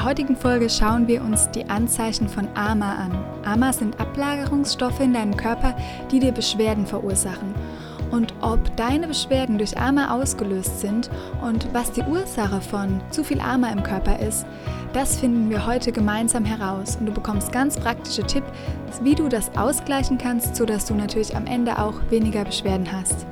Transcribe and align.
Der 0.00 0.08
heutigen 0.08 0.34
Folge 0.34 0.70
schauen 0.70 1.08
wir 1.08 1.20
uns 1.20 1.50
die 1.50 1.68
Anzeichen 1.68 2.26
von 2.26 2.48
AMA 2.54 2.94
an. 2.94 3.22
AMA 3.44 3.70
sind 3.70 4.00
Ablagerungsstoffe 4.00 5.00
in 5.00 5.12
deinem 5.12 5.36
Körper, 5.36 5.76
die 6.10 6.20
dir 6.20 6.32
Beschwerden 6.32 6.86
verursachen. 6.86 7.54
Und 8.10 8.32
ob 8.40 8.74
deine 8.76 9.08
Beschwerden 9.08 9.58
durch 9.58 9.76
AMA 9.76 10.14
ausgelöst 10.14 10.80
sind 10.80 11.10
und 11.42 11.68
was 11.74 11.92
die 11.92 12.00
Ursache 12.00 12.62
von 12.62 13.02
zu 13.10 13.22
viel 13.22 13.42
AMA 13.42 13.70
im 13.72 13.82
Körper 13.82 14.18
ist, 14.20 14.46
das 14.94 15.18
finden 15.18 15.50
wir 15.50 15.66
heute 15.66 15.92
gemeinsam 15.92 16.46
heraus. 16.46 16.96
Und 16.96 17.04
du 17.04 17.12
bekommst 17.12 17.52
ganz 17.52 17.76
praktische 17.78 18.22
Tipps, 18.22 18.50
wie 19.02 19.14
du 19.14 19.28
das 19.28 19.54
ausgleichen 19.54 20.16
kannst, 20.16 20.56
sodass 20.56 20.86
du 20.86 20.94
natürlich 20.94 21.36
am 21.36 21.44
Ende 21.44 21.78
auch 21.78 22.00
weniger 22.08 22.46
Beschwerden 22.46 22.90
hast. 22.90 23.26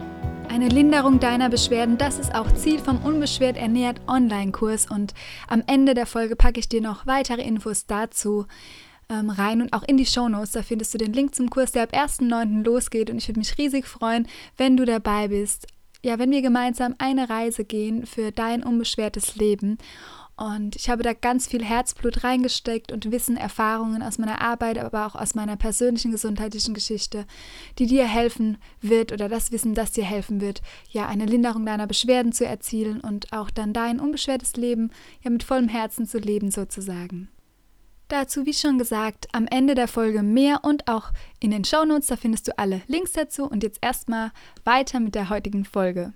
Eine 0.48 0.68
Linderung 0.68 1.20
deiner 1.20 1.50
Beschwerden, 1.50 1.98
das 1.98 2.18
ist 2.18 2.34
auch 2.34 2.50
Ziel 2.54 2.78
vom 2.78 3.04
Unbeschwert 3.04 3.58
ernährt 3.58 4.00
Online-Kurs 4.08 4.90
und 4.90 5.12
am 5.46 5.62
Ende 5.66 5.92
der 5.92 6.06
Folge 6.06 6.36
packe 6.36 6.58
ich 6.58 6.68
dir 6.68 6.80
noch 6.80 7.06
weitere 7.06 7.42
Infos 7.42 7.86
dazu 7.86 8.46
ähm, 9.10 9.28
rein 9.28 9.60
und 9.60 9.74
auch 9.74 9.82
in 9.82 9.98
die 9.98 10.06
Shownotes. 10.06 10.52
Da 10.52 10.62
findest 10.62 10.94
du 10.94 10.98
den 10.98 11.12
Link 11.12 11.34
zum 11.34 11.50
Kurs, 11.50 11.72
der 11.72 11.82
ab 11.82 11.92
1.9. 11.92 12.64
losgeht 12.64 13.10
und 13.10 13.18
ich 13.18 13.28
würde 13.28 13.40
mich 13.40 13.58
riesig 13.58 13.86
freuen, 13.86 14.26
wenn 14.56 14.76
du 14.76 14.86
dabei 14.86 15.28
bist. 15.28 15.66
Ja, 16.02 16.18
wenn 16.18 16.30
wir 16.30 16.42
gemeinsam 16.42 16.94
eine 16.98 17.28
Reise 17.28 17.64
gehen 17.64 18.06
für 18.06 18.32
dein 18.32 18.62
unbeschwertes 18.62 19.36
Leben 19.36 19.76
und 20.38 20.76
ich 20.76 20.88
habe 20.88 21.02
da 21.02 21.14
ganz 21.14 21.48
viel 21.48 21.64
Herzblut 21.64 22.22
reingesteckt 22.22 22.92
und 22.92 23.10
Wissen, 23.10 23.36
Erfahrungen 23.36 24.02
aus 24.02 24.18
meiner 24.18 24.40
Arbeit, 24.40 24.78
aber 24.78 25.06
auch 25.06 25.16
aus 25.16 25.34
meiner 25.34 25.56
persönlichen 25.56 26.12
gesundheitlichen 26.12 26.74
Geschichte, 26.74 27.26
die 27.78 27.86
dir 27.86 28.06
helfen 28.06 28.56
wird 28.80 29.10
oder 29.10 29.28
das 29.28 29.50
Wissen, 29.50 29.74
das 29.74 29.90
dir 29.90 30.04
helfen 30.04 30.40
wird, 30.40 30.62
ja, 30.90 31.08
eine 31.08 31.26
Linderung 31.26 31.66
deiner 31.66 31.88
Beschwerden 31.88 32.30
zu 32.30 32.46
erzielen 32.46 33.00
und 33.00 33.32
auch 33.32 33.50
dann 33.50 33.72
dein 33.72 33.98
unbeschwertes 33.98 34.54
Leben 34.54 34.90
ja 35.22 35.30
mit 35.30 35.42
vollem 35.42 35.68
Herzen 35.68 36.06
zu 36.06 36.18
leben 36.18 36.52
sozusagen. 36.52 37.28
Dazu, 38.06 38.46
wie 38.46 38.54
schon 38.54 38.78
gesagt, 38.78 39.26
am 39.32 39.46
Ende 39.48 39.74
der 39.74 39.88
Folge 39.88 40.22
mehr 40.22 40.60
und 40.62 40.86
auch 40.86 41.10
in 41.40 41.50
den 41.50 41.64
Shownotes, 41.64 42.06
da 42.06 42.16
findest 42.16 42.46
du 42.46 42.56
alle 42.56 42.80
Links 42.86 43.12
dazu 43.12 43.44
und 43.44 43.64
jetzt 43.64 43.80
erstmal 43.82 44.30
weiter 44.64 45.00
mit 45.00 45.16
der 45.16 45.30
heutigen 45.30 45.64
Folge. 45.64 46.14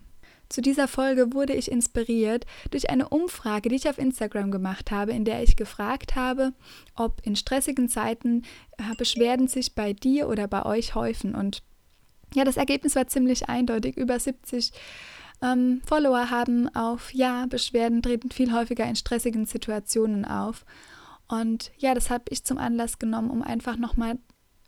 Zu 0.53 0.61
dieser 0.61 0.87
Folge 0.87 1.33
wurde 1.33 1.55
ich 1.55 1.73
inspiriert 1.73 2.45
durch 2.71 2.91
eine 2.91 3.09
Umfrage, 3.09 3.71
die 3.71 3.77
ich 3.77 3.89
auf 3.89 3.97
Instagram 3.97 4.51
gemacht 4.51 4.91
habe, 4.91 5.13
in 5.13 5.25
der 5.25 5.43
ich 5.43 5.57
gefragt 5.57 6.15
habe, 6.15 6.53
ob 6.95 7.23
in 7.25 7.37
stressigen 7.37 7.89
Zeiten 7.89 8.43
äh, 8.77 8.95
Beschwerden 8.99 9.49
sich 9.49 9.75
bei 9.75 9.95
dir 9.95 10.29
oder 10.29 10.47
bei 10.49 10.67
euch 10.67 10.95
häufen. 10.95 11.35
Und 11.35 11.63
ja, 12.35 12.45
das 12.45 12.59
Ergebnis 12.59 12.95
war 12.97 13.07
ziemlich 13.07 13.49
eindeutig. 13.49 13.97
Über 13.97 14.21
70 14.21 14.73
ähm, 15.41 15.81
Follower 15.87 16.29
haben 16.29 16.69
auf 16.77 17.15
Ja, 17.15 17.47
Beschwerden 17.47 18.03
treten 18.03 18.31
viel 18.31 18.53
häufiger 18.53 18.85
in 18.85 18.97
stressigen 18.97 19.47
Situationen 19.47 20.27
auf. 20.27 20.67
Und 21.29 21.73
ja, 21.79 21.95
das 21.95 22.11
habe 22.11 22.25
ich 22.29 22.45
zum 22.45 22.59
Anlass 22.59 22.99
genommen, 22.99 23.31
um 23.31 23.41
einfach 23.41 23.79
nochmal 23.79 24.19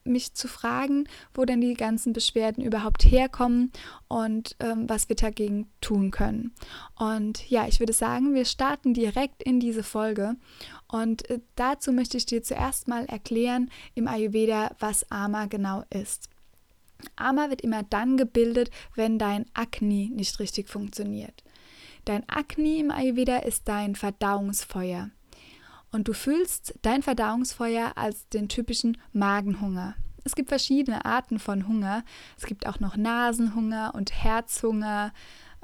mich 0.04 0.34
zu 0.34 0.48
fragen, 0.48 1.08
wo 1.32 1.44
denn 1.44 1.60
die 1.60 1.74
ganzen 1.74 2.12
Beschwerden 2.12 2.62
überhaupt 2.62 3.04
herkommen 3.04 3.72
und 4.08 4.56
ähm, 4.60 4.88
was 4.88 5.08
wir 5.08 5.16
dagegen 5.16 5.68
tun 5.80 6.10
können. 6.10 6.52
Und 6.98 7.48
ja, 7.50 7.66
ich 7.66 7.80
würde 7.80 7.92
sagen, 7.92 8.34
wir 8.34 8.44
starten 8.44 8.94
direkt 8.94 9.42
in 9.42 9.60
diese 9.60 9.82
Folge. 9.82 10.36
Und 10.88 11.28
äh, 11.30 11.40
dazu 11.56 11.92
möchte 11.92 12.16
ich 12.16 12.26
dir 12.26 12.42
zuerst 12.42 12.88
mal 12.88 13.04
erklären 13.06 13.70
im 13.94 14.08
Ayurveda, 14.08 14.74
was 14.78 15.10
Ama 15.10 15.46
genau 15.46 15.84
ist. 15.90 16.28
Ama 17.16 17.50
wird 17.50 17.60
immer 17.60 17.82
dann 17.82 18.16
gebildet, 18.16 18.70
wenn 18.94 19.18
dein 19.18 19.46
Akne 19.54 20.10
nicht 20.10 20.38
richtig 20.38 20.68
funktioniert. 20.68 21.42
Dein 22.04 22.28
Akne 22.28 22.78
im 22.78 22.90
Ayurveda 22.90 23.38
ist 23.38 23.66
dein 23.66 23.94
Verdauungsfeuer 23.94 25.10
und 25.94 26.08
du 26.08 26.12
fühlst 26.12 26.74
dein 26.82 27.02
Verdauungsfeuer 27.02 27.92
als 27.94 28.28
den 28.28 28.48
typischen 28.48 28.98
Magenhunger. 29.12 29.94
Es 30.24 30.34
gibt 30.34 30.48
verschiedene 30.48 31.04
Arten 31.04 31.38
von 31.38 31.68
Hunger. 31.68 32.02
Es 32.36 32.46
gibt 32.46 32.66
auch 32.66 32.80
noch 32.80 32.96
Nasenhunger 32.96 33.94
und 33.94 34.12
Herzhunger. 34.12 35.12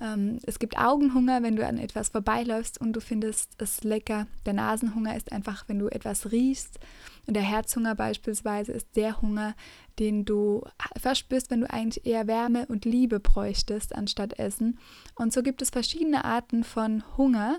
Ähm, 0.00 0.38
es 0.44 0.58
gibt 0.58 0.78
Augenhunger, 0.78 1.42
wenn 1.42 1.56
du 1.56 1.66
an 1.66 1.78
etwas 1.78 2.10
vorbeiläufst 2.10 2.80
und 2.80 2.92
du 2.92 3.00
findest 3.00 3.54
es 3.58 3.82
lecker. 3.82 4.26
Der 4.46 4.52
Nasenhunger 4.52 5.16
ist 5.16 5.32
einfach, 5.32 5.64
wenn 5.66 5.78
du 5.78 5.88
etwas 5.88 6.30
riechst. 6.30 6.78
Und 7.26 7.34
der 7.34 7.42
Herzhunger 7.42 7.94
beispielsweise 7.94 8.72
ist 8.72 8.96
der 8.96 9.20
Hunger, 9.20 9.54
den 9.98 10.24
du 10.24 10.62
verspürst, 10.96 11.50
wenn 11.50 11.62
du 11.62 11.70
eigentlich 11.70 12.06
eher 12.06 12.26
Wärme 12.26 12.66
und 12.66 12.84
Liebe 12.84 13.18
bräuchtest 13.18 13.94
anstatt 13.94 14.38
Essen. 14.38 14.78
Und 15.14 15.32
so 15.32 15.42
gibt 15.42 15.60
es 15.60 15.70
verschiedene 15.70 16.24
Arten 16.24 16.64
von 16.64 17.02
Hunger, 17.16 17.58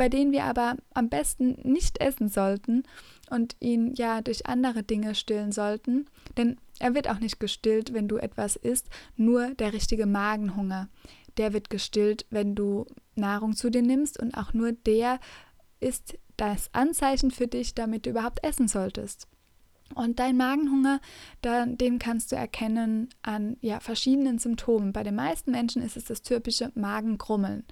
bei 0.00 0.08
denen 0.08 0.32
wir 0.32 0.44
aber 0.44 0.78
am 0.94 1.10
besten 1.10 1.58
nicht 1.62 2.00
essen 2.00 2.30
sollten 2.30 2.84
und 3.28 3.54
ihn 3.60 3.92
ja 3.96 4.22
durch 4.22 4.46
andere 4.46 4.82
Dinge 4.82 5.14
stillen 5.14 5.52
sollten, 5.52 6.06
denn 6.38 6.56
er 6.78 6.94
wird 6.94 7.06
auch 7.10 7.18
nicht 7.18 7.38
gestillt, 7.38 7.92
wenn 7.92 8.08
du 8.08 8.16
etwas 8.16 8.56
isst, 8.56 8.88
nur 9.16 9.50
der 9.56 9.74
richtige 9.74 10.06
Magenhunger. 10.06 10.88
Der 11.36 11.52
wird 11.52 11.68
gestillt, 11.68 12.24
wenn 12.30 12.54
du 12.54 12.86
Nahrung 13.14 13.54
zu 13.54 13.68
dir 13.68 13.82
nimmst 13.82 14.18
und 14.18 14.34
auch 14.38 14.54
nur 14.54 14.72
der 14.72 15.20
ist 15.80 16.16
das 16.38 16.72
Anzeichen 16.72 17.30
für 17.30 17.46
dich, 17.46 17.74
damit 17.74 18.06
du 18.06 18.10
überhaupt 18.10 18.42
essen 18.42 18.68
solltest. 18.68 19.28
Und 19.94 20.20
dein 20.20 20.36
Magenhunger, 20.36 21.00
den 21.42 21.98
kannst 21.98 22.30
du 22.30 22.36
erkennen 22.36 23.08
an 23.22 23.56
ja, 23.60 23.80
verschiedenen 23.80 24.38
Symptomen. 24.38 24.92
Bei 24.92 25.02
den 25.02 25.16
meisten 25.16 25.50
Menschen 25.50 25.82
ist 25.82 25.96
es 25.96 26.04
das 26.04 26.22
typische 26.22 26.70
Magenkrummeln. 26.74 27.64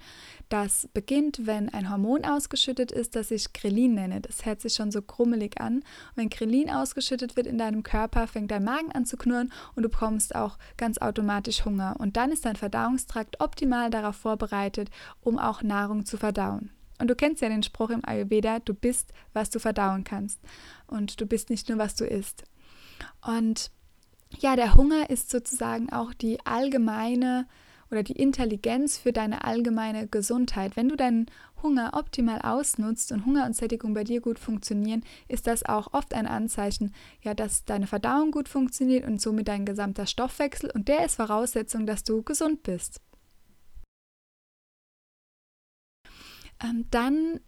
Das 0.49 0.89
beginnt, 0.93 1.45
wenn 1.45 1.69
ein 1.69 1.89
Hormon 1.89 2.25
ausgeschüttet 2.25 2.91
ist, 2.91 3.15
das 3.15 3.31
ich 3.31 3.53
Grelin 3.53 3.93
nenne. 3.93 4.19
Das 4.19 4.45
hört 4.45 4.59
sich 4.61 4.73
schon 4.73 4.91
so 4.91 5.01
krummelig 5.01 5.61
an. 5.61 5.75
Und 5.75 5.83
wenn 6.15 6.29
Grelin 6.29 6.69
ausgeschüttet 6.69 7.37
wird 7.37 7.47
in 7.47 7.57
deinem 7.57 7.83
Körper, 7.83 8.27
fängt 8.27 8.51
dein 8.51 8.63
Magen 8.63 8.91
an 8.91 9.05
zu 9.05 9.15
knurren 9.15 9.51
und 9.75 9.83
du 9.83 9.89
bekommst 9.89 10.35
auch 10.35 10.57
ganz 10.75 10.97
automatisch 10.97 11.63
Hunger. 11.63 11.95
Und 11.99 12.17
dann 12.17 12.31
ist 12.31 12.45
dein 12.45 12.57
Verdauungstrakt 12.57 13.39
optimal 13.39 13.89
darauf 13.89 14.17
vorbereitet, 14.17 14.89
um 15.21 15.39
auch 15.39 15.63
Nahrung 15.63 16.05
zu 16.05 16.17
verdauen. 16.17 16.71
Und 16.99 17.09
du 17.09 17.15
kennst 17.15 17.41
ja 17.41 17.49
den 17.49 17.63
Spruch 17.63 17.89
im 17.89 18.05
Ayurveda, 18.05 18.59
du 18.59 18.73
bist, 18.73 19.13
was 19.33 19.49
du 19.49 19.59
verdauen 19.59 20.03
kannst. 20.03 20.39
Und 20.87 21.19
du 21.19 21.25
bist 21.25 21.49
nicht 21.49 21.69
nur, 21.69 21.77
was 21.77 21.95
du 21.95 22.05
isst. 22.05 22.43
Und 23.25 23.71
ja, 24.37 24.55
der 24.55 24.75
Hunger 24.75 25.09
ist 25.09 25.29
sozusagen 25.29 25.91
auch 25.91 26.13
die 26.13 26.45
allgemeine 26.45 27.47
oder 27.91 28.03
die 28.03 28.13
Intelligenz 28.13 28.97
für 28.97 29.11
deine 29.11 29.43
allgemeine 29.43 30.07
Gesundheit. 30.07 30.75
Wenn 30.75 30.89
du 30.89 30.95
deinen 30.95 31.25
Hunger 31.63 31.91
optimal 31.93 32.41
ausnutzt 32.41 33.11
und 33.11 33.25
Hunger 33.25 33.45
und 33.45 33.55
Sättigung 33.55 33.93
bei 33.93 34.03
dir 34.03 34.21
gut 34.21 34.39
funktionieren, 34.39 35.03
ist 35.27 35.47
das 35.47 35.65
auch 35.65 35.93
oft 35.93 36.13
ein 36.13 36.27
Anzeichen, 36.27 36.93
ja, 37.21 37.33
dass 37.33 37.65
deine 37.65 37.87
Verdauung 37.87 38.31
gut 38.31 38.47
funktioniert 38.47 39.05
und 39.05 39.19
somit 39.19 39.47
dein 39.47 39.65
gesamter 39.65 40.05
Stoffwechsel 40.05 40.71
und 40.71 40.87
der 40.87 41.05
ist 41.05 41.15
Voraussetzung, 41.15 41.85
dass 41.85 42.03
du 42.03 42.21
gesund 42.21 42.63
bist. 42.63 43.01
Dann 46.91 47.39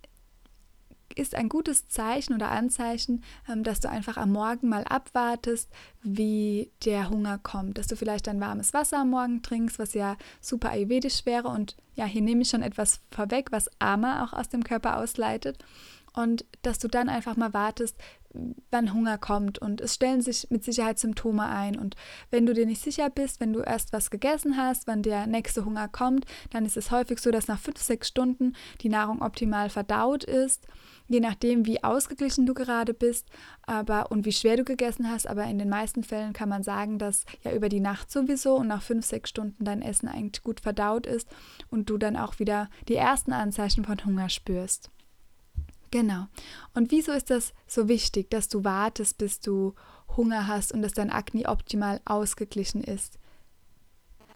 ist 1.15 1.35
ein 1.35 1.49
gutes 1.49 1.87
Zeichen 1.87 2.33
oder 2.33 2.51
Anzeichen, 2.51 3.23
ähm, 3.49 3.63
dass 3.63 3.79
du 3.79 3.89
einfach 3.89 4.17
am 4.17 4.31
Morgen 4.31 4.69
mal 4.69 4.83
abwartest, 4.85 5.69
wie 6.01 6.71
der 6.85 7.09
Hunger 7.09 7.37
kommt. 7.37 7.77
Dass 7.77 7.87
du 7.87 7.95
vielleicht 7.95 8.27
ein 8.27 8.39
warmes 8.39 8.73
Wasser 8.73 8.99
am 8.99 9.09
Morgen 9.09 9.41
trinkst, 9.41 9.79
was 9.79 9.93
ja 9.93 10.17
super 10.39 10.69
ayurvedisch 10.69 11.25
wäre. 11.25 11.49
Und 11.49 11.75
ja, 11.95 12.05
hier 12.05 12.21
nehme 12.21 12.41
ich 12.41 12.49
schon 12.49 12.61
etwas 12.61 13.01
vorweg, 13.11 13.51
was 13.51 13.69
Ama 13.79 14.23
auch 14.23 14.33
aus 14.33 14.49
dem 14.49 14.63
Körper 14.63 14.97
ausleitet 14.97 15.63
und 16.13 16.45
dass 16.61 16.79
du 16.79 16.87
dann 16.87 17.09
einfach 17.09 17.37
mal 17.37 17.53
wartest, 17.53 17.97
wann 18.69 18.93
Hunger 18.93 19.17
kommt. 19.17 19.59
Und 19.59 19.81
es 19.81 19.95
stellen 19.95 20.21
sich 20.21 20.47
mit 20.49 20.63
Sicherheit 20.63 20.99
Symptome 20.99 21.45
ein. 21.45 21.77
Und 21.77 21.95
wenn 22.29 22.45
du 22.45 22.53
dir 22.53 22.65
nicht 22.65 22.81
sicher 22.81 23.09
bist, 23.09 23.39
wenn 23.39 23.53
du 23.53 23.59
erst 23.59 23.93
was 23.93 24.09
gegessen 24.09 24.57
hast, 24.57 24.87
wann 24.87 25.03
der 25.03 25.27
nächste 25.27 25.65
Hunger 25.65 25.87
kommt, 25.87 26.25
dann 26.51 26.65
ist 26.65 26.77
es 26.77 26.91
häufig 26.91 27.19
so, 27.19 27.31
dass 27.31 27.47
nach 27.47 27.59
fünf, 27.59 27.79
sechs 27.79 28.07
Stunden 28.07 28.53
die 28.81 28.89
Nahrung 28.89 29.21
optimal 29.21 29.69
verdaut 29.69 30.23
ist, 30.23 30.65
je 31.07 31.19
nachdem, 31.19 31.65
wie 31.65 31.83
ausgeglichen 31.83 32.45
du 32.45 32.53
gerade 32.53 32.93
bist 32.93 33.27
aber, 33.63 34.11
und 34.11 34.25
wie 34.25 34.31
schwer 34.31 34.55
du 34.55 34.63
gegessen 34.63 35.09
hast, 35.09 35.27
aber 35.27 35.43
in 35.45 35.59
den 35.59 35.69
meisten 35.69 36.03
Fällen 36.03 36.33
kann 36.33 36.49
man 36.49 36.63
sagen, 36.63 36.99
dass 36.99 37.25
ja 37.43 37.51
über 37.51 37.67
die 37.67 37.81
Nacht 37.81 38.11
sowieso 38.11 38.55
und 38.55 38.67
nach 38.67 38.81
fünf, 38.81 39.05
sechs 39.05 39.29
Stunden 39.29 39.65
dein 39.65 39.81
Essen 39.81 40.07
eigentlich 40.07 40.43
gut 40.43 40.61
verdaut 40.61 41.05
ist 41.05 41.27
und 41.69 41.89
du 41.89 41.97
dann 41.97 42.15
auch 42.15 42.39
wieder 42.39 42.69
die 42.87 42.95
ersten 42.95 43.33
Anzeichen 43.33 43.83
von 43.83 44.03
Hunger 44.05 44.29
spürst. 44.29 44.89
Genau. 45.91 46.27
Und 46.73 46.91
wieso 46.91 47.11
ist 47.11 47.29
das 47.29 47.53
so 47.67 47.87
wichtig, 47.87 48.31
dass 48.31 48.47
du 48.47 48.63
wartest, 48.63 49.17
bis 49.17 49.41
du 49.41 49.75
Hunger 50.15 50.47
hast 50.47 50.71
und 50.71 50.81
dass 50.81 50.93
dein 50.93 51.09
Akne 51.11 51.45
optimal 51.47 51.99
ausgeglichen 52.05 52.83
ist? 52.83 53.19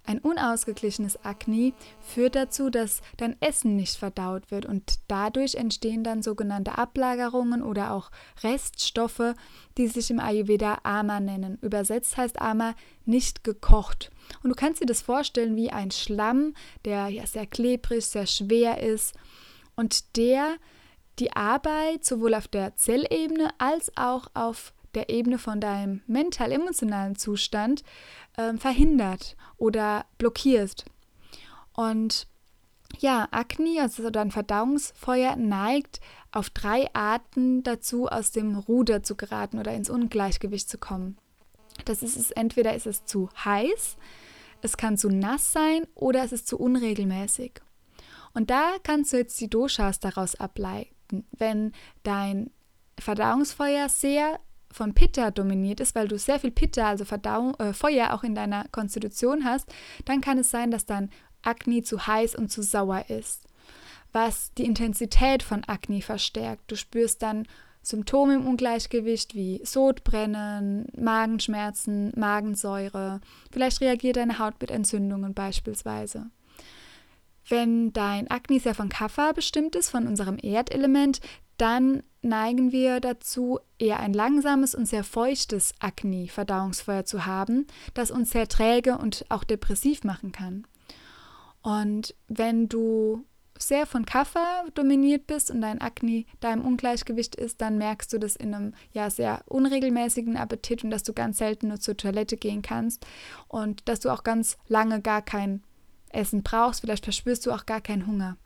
Ein 0.08 0.20
unausgeglichenes 0.20 1.26
Akne 1.26 1.74
führt 2.00 2.36
dazu, 2.36 2.70
dass 2.70 3.02
dein 3.18 3.42
Essen 3.42 3.76
nicht 3.76 3.96
verdaut 3.96 4.52
wird 4.52 4.68
und 4.68 5.00
dadurch 5.08 5.56
entstehen 5.56 6.04
dann 6.04 6.22
sogenannte 6.22 6.78
Ablagerungen 6.78 7.64
oder 7.64 7.92
auch 7.92 8.12
Reststoffe, 8.44 9.34
die 9.80 9.88
sich 9.88 10.12
im 10.12 10.20
Ayurveda 10.20 10.80
Ama 10.84 11.20
nennen. 11.20 11.58
Übersetzt 11.62 12.18
heißt 12.18 12.40
Ama 12.40 12.76
nicht 13.06 13.44
gekocht. 13.44 14.12
Und 14.44 14.52
du 14.52 14.56
kannst 14.56 14.80
dir 14.80 14.86
das 14.86 15.02
vorstellen 15.02 15.56
wie 15.56 15.72
ein 15.72 15.90
Schlamm, 15.90 16.54
der 16.84 17.08
ja 17.08 17.26
sehr 17.26 17.48
klebrig, 17.48 18.06
sehr 18.06 18.28
schwer 18.28 18.84
ist 18.84 19.16
und 19.76 20.18
der 20.18 20.58
die 21.20 21.36
Arbeit 21.36 22.06
sowohl 22.06 22.34
auf 22.34 22.48
der 22.48 22.76
Zellebene 22.76 23.50
als 23.58 23.96
auch 23.96 24.28
auf 24.34 24.74
der 24.96 25.10
Ebene 25.10 25.38
von 25.38 25.60
deinem 25.60 26.02
mental-emotionalen 26.08 27.16
Zustand 27.16 27.84
äh, 28.38 28.54
verhindert 28.56 29.36
oder 29.58 30.06
blockierst. 30.18 30.86
Und 31.74 32.28
ja, 33.00 33.28
Akne, 33.32 33.82
also 33.82 34.10
dein 34.10 34.32
Verdauungsfeuer, 34.32 35.36
neigt 35.36 36.00
auf 36.32 36.50
drei 36.50 36.88
Arten 36.94 37.64
dazu, 37.64 38.08
aus 38.08 38.32
dem 38.32 38.56
Ruder 38.56 39.04
zu 39.04 39.16
geraten 39.16 39.60
oder 39.60 39.74
ins 39.74 39.90
Ungleichgewicht 39.90 40.70
zu 40.70 40.78
kommen. 40.78 41.18
Das 41.84 42.04
ist 42.04 42.16
es, 42.16 42.32
entweder 42.32 42.74
ist 42.74 42.88
es 42.88 43.04
zu 43.06 43.30
heiß, 43.44 43.98
es 44.62 44.78
kann 44.78 44.98
zu 44.98 45.10
nass 45.10 45.52
sein 45.52 45.86
oder 45.94 46.24
es 46.24 46.32
ist 46.32 46.48
zu 46.48 46.58
unregelmäßig. 46.58 47.62
Und 48.34 48.50
da 48.50 48.76
kannst 48.84 49.14
du 49.14 49.18
jetzt 49.18 49.40
die 49.42 49.50
Doshas 49.50 50.00
daraus 50.00 50.36
ableiten. 50.36 50.95
Wenn 51.38 51.72
dein 52.04 52.52
Verdauungsfeuer 53.00 53.90
sehr 53.90 54.40
von 54.72 54.94
Pitta 54.94 55.32
dominiert 55.32 55.80
ist, 55.80 55.96
weil 55.96 56.08
du 56.08 56.18
sehr 56.18 56.40
viel 56.40 56.52
Pitta, 56.52 56.90
also 56.90 57.06
Verdauung, 57.06 57.56
äh, 57.56 57.74
Feuer 57.74 58.14
auch 58.14 58.24
in 58.24 58.36
deiner 58.36 58.66
Konstitution 58.72 59.46
hast, 59.46 59.74
dann 60.04 60.22
kann 60.22 60.38
es 60.38 60.52
sein, 60.52 60.70
dass 60.70 60.86
dein 60.86 61.10
Akne 61.44 61.84
zu 61.84 62.08
heiß 62.08 62.36
und 62.36 62.52
zu 62.52 62.62
sauer 62.62 63.06
ist, 63.10 63.44
was 64.12 64.54
die 64.58 64.66
Intensität 64.66 65.44
von 65.44 65.64
Akne 65.66 66.02
verstärkt. 66.02 66.70
Du 66.70 66.76
spürst 66.76 67.22
dann 67.22 67.48
Symptome 67.84 68.36
im 68.36 68.48
Ungleichgewicht 68.48 69.36
wie 69.36 69.62
Sodbrennen, 69.64 70.88
Magenschmerzen, 70.98 72.12
Magensäure. 72.16 73.22
Vielleicht 73.52 73.80
reagiert 73.80 74.18
deine 74.18 74.40
Haut 74.40 74.56
mit 74.60 74.72
Entzündungen 74.72 75.34
beispielsweise. 75.34 76.32
Wenn 77.48 77.94
dein 77.94 78.30
Akne 78.30 78.60
sehr 78.60 78.76
von 78.76 78.90
Kapha 78.90 79.32
bestimmt 79.32 79.76
ist, 79.76 79.90
von 79.90 80.08
unserem 80.08 80.38
Erdelement, 80.42 81.20
dann 81.58 82.04
neigen 82.22 82.72
wir 82.72 83.00
dazu, 83.00 83.60
eher 83.78 84.00
ein 84.00 84.14
langsames 84.14 84.76
und 84.76 84.88
sehr 84.88 85.04
feuchtes 85.04 85.74
Akne-Verdauungsfeuer 85.80 87.06
zu 87.06 87.26
haben, 87.26 87.68
das 87.94 88.12
uns 88.12 88.32
sehr 88.32 88.48
träge 88.48 88.98
und 88.98 89.26
auch 89.30 89.44
depressiv 89.44 90.04
machen 90.04 90.32
kann. 90.32 90.66
Und 91.62 92.16
wenn 92.28 92.68
du 92.68 93.26
sehr 93.58 93.86
von 93.86 94.06
Kaffer 94.06 94.66
dominiert 94.74 95.28
bist 95.28 95.50
und 95.50 95.62
dein 95.62 95.80
Akne 95.80 96.26
da 96.42 96.52
im 96.52 96.66
Ungleichgewicht 96.66 97.36
ist, 97.36 97.62
dann 97.62 97.78
merkst 97.78 98.12
du 98.12 98.18
das 98.18 98.36
in 98.36 98.54
einem 98.54 98.74
ja 98.92 99.10
sehr 99.10 99.44
unregelmäßigen 99.46 100.36
Appetit 100.36 100.84
und 100.84 100.90
dass 100.90 101.04
du 101.04 101.14
ganz 101.14 101.38
selten 101.38 101.70
nur 101.70 101.80
zur 101.80 101.96
Toilette 101.96 102.38
gehen 102.38 102.62
kannst 102.62 103.06
und 103.48 103.88
dass 103.88 104.02
du 104.02 104.10
auch 104.10 104.24
ganz 104.24 104.58
lange 104.68 105.02
gar 105.02 105.22
kein 105.22 105.64
Essen 106.16 106.44
brauchst. 106.44 106.82
Vielleicht 106.82 107.04
verspürst 107.04 107.46
du 107.46 107.52
auch 107.52 107.66
gar 107.66 107.82
keinen 107.82 108.08
Hunger. 108.08 108.38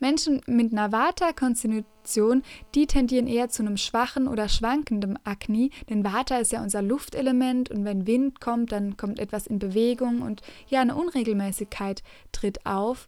Menschen 0.00 0.40
mit 0.46 0.72
einer 0.72 0.92
Vata-Konstitution, 0.92 2.42
die 2.74 2.86
tendieren 2.86 3.26
eher 3.26 3.48
zu 3.48 3.62
einem 3.62 3.76
schwachen 3.76 4.28
oder 4.28 4.48
schwankenden 4.48 5.18
Akne, 5.24 5.70
denn 5.88 6.04
Vata 6.04 6.38
ist 6.38 6.52
ja 6.52 6.62
unser 6.62 6.82
Luftelement 6.82 7.70
und 7.70 7.84
wenn 7.84 8.06
Wind 8.06 8.40
kommt, 8.40 8.72
dann 8.72 8.96
kommt 8.96 9.18
etwas 9.18 9.46
in 9.46 9.58
Bewegung 9.58 10.22
und 10.22 10.42
ja, 10.68 10.80
eine 10.80 10.96
Unregelmäßigkeit 10.96 12.02
tritt 12.32 12.66
auf. 12.66 13.06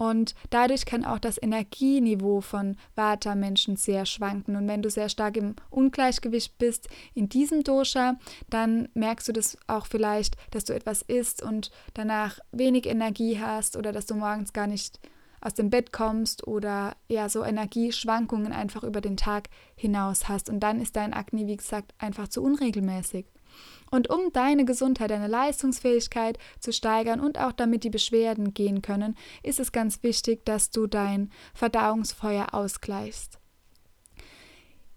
Und 0.00 0.34
dadurch 0.48 0.86
kann 0.86 1.04
auch 1.04 1.18
das 1.18 1.36
Energieniveau 1.36 2.40
von 2.40 2.78
Vata-Menschen 2.94 3.76
sehr 3.76 4.06
schwanken. 4.06 4.56
Und 4.56 4.66
wenn 4.66 4.80
du 4.80 4.88
sehr 4.88 5.10
stark 5.10 5.36
im 5.36 5.56
Ungleichgewicht 5.68 6.56
bist 6.56 6.88
in 7.12 7.28
diesem 7.28 7.64
Dosha, 7.64 8.16
dann 8.48 8.88
merkst 8.94 9.28
du 9.28 9.32
das 9.32 9.58
auch 9.66 9.84
vielleicht, 9.84 10.38
dass 10.52 10.64
du 10.64 10.72
etwas 10.72 11.02
isst 11.02 11.42
und 11.42 11.70
danach 11.92 12.38
wenig 12.50 12.86
Energie 12.86 13.40
hast 13.40 13.76
oder 13.76 13.92
dass 13.92 14.06
du 14.06 14.14
morgens 14.14 14.54
gar 14.54 14.66
nicht 14.66 15.00
aus 15.42 15.52
dem 15.52 15.68
Bett 15.68 15.92
kommst 15.92 16.46
oder 16.46 16.96
ja 17.08 17.28
so 17.28 17.44
Energieschwankungen 17.44 18.54
einfach 18.54 18.84
über 18.84 19.02
den 19.02 19.18
Tag 19.18 19.50
hinaus 19.76 20.30
hast. 20.30 20.48
Und 20.48 20.60
dann 20.60 20.80
ist 20.80 20.96
dein 20.96 21.12
Akne, 21.12 21.46
wie 21.46 21.58
gesagt, 21.58 21.92
einfach 21.98 22.28
zu 22.28 22.42
unregelmäßig. 22.42 23.26
Und 23.90 24.08
um 24.08 24.32
deine 24.32 24.64
Gesundheit, 24.64 25.10
deine 25.10 25.26
Leistungsfähigkeit 25.26 26.38
zu 26.60 26.72
steigern 26.72 27.20
und 27.20 27.38
auch 27.38 27.52
damit 27.52 27.82
die 27.82 27.90
Beschwerden 27.90 28.54
gehen 28.54 28.82
können, 28.82 29.16
ist 29.42 29.58
es 29.58 29.72
ganz 29.72 30.02
wichtig, 30.02 30.44
dass 30.44 30.70
du 30.70 30.86
dein 30.86 31.30
Verdauungsfeuer 31.54 32.54
ausgleichst. 32.54 33.40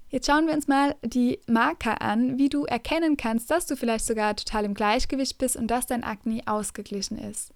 Jetzt 0.10 0.28
schauen 0.28 0.46
wir 0.46 0.54
uns 0.54 0.68
mal 0.68 0.96
die 1.04 1.40
Marker 1.48 2.04
an, 2.04 2.38
wie 2.38 2.48
du 2.48 2.66
erkennen 2.66 3.18
kannst, 3.18 3.50
dass 3.50 3.66
du 3.66 3.76
vielleicht 3.76 4.06
sogar 4.06 4.36
total 4.36 4.64
im 4.66 4.76
Gleichgewicht 4.76 5.40
bist 5.40 5.56
und 5.56 5.66
dass 5.72 5.88
dein 5.88 6.04
Akne 6.04 6.44
ausgeglichen 6.46 7.18
ist. 7.18 7.52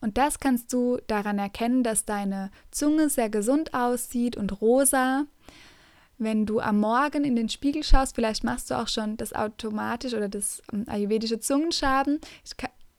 Und 0.00 0.16
das 0.16 0.38
kannst 0.38 0.72
du 0.72 0.98
daran 1.08 1.40
erkennen, 1.40 1.82
dass 1.82 2.04
deine 2.04 2.52
Zunge 2.70 3.08
sehr 3.08 3.28
gesund 3.28 3.74
aussieht 3.74 4.36
und 4.36 4.60
rosa. 4.60 5.26
Wenn 6.18 6.46
du 6.46 6.60
am 6.60 6.80
Morgen 6.80 7.24
in 7.24 7.36
den 7.36 7.48
Spiegel 7.48 7.82
schaust, 7.82 8.14
vielleicht 8.14 8.42
machst 8.42 8.70
du 8.70 8.74
auch 8.74 8.88
schon 8.88 9.16
das 9.16 9.34
automatisch 9.34 10.14
oder 10.14 10.28
das 10.28 10.62
ähm, 10.72 10.84
ayurvedische 10.88 11.40
Zungenschaben. 11.40 12.20
Ich 12.44 12.56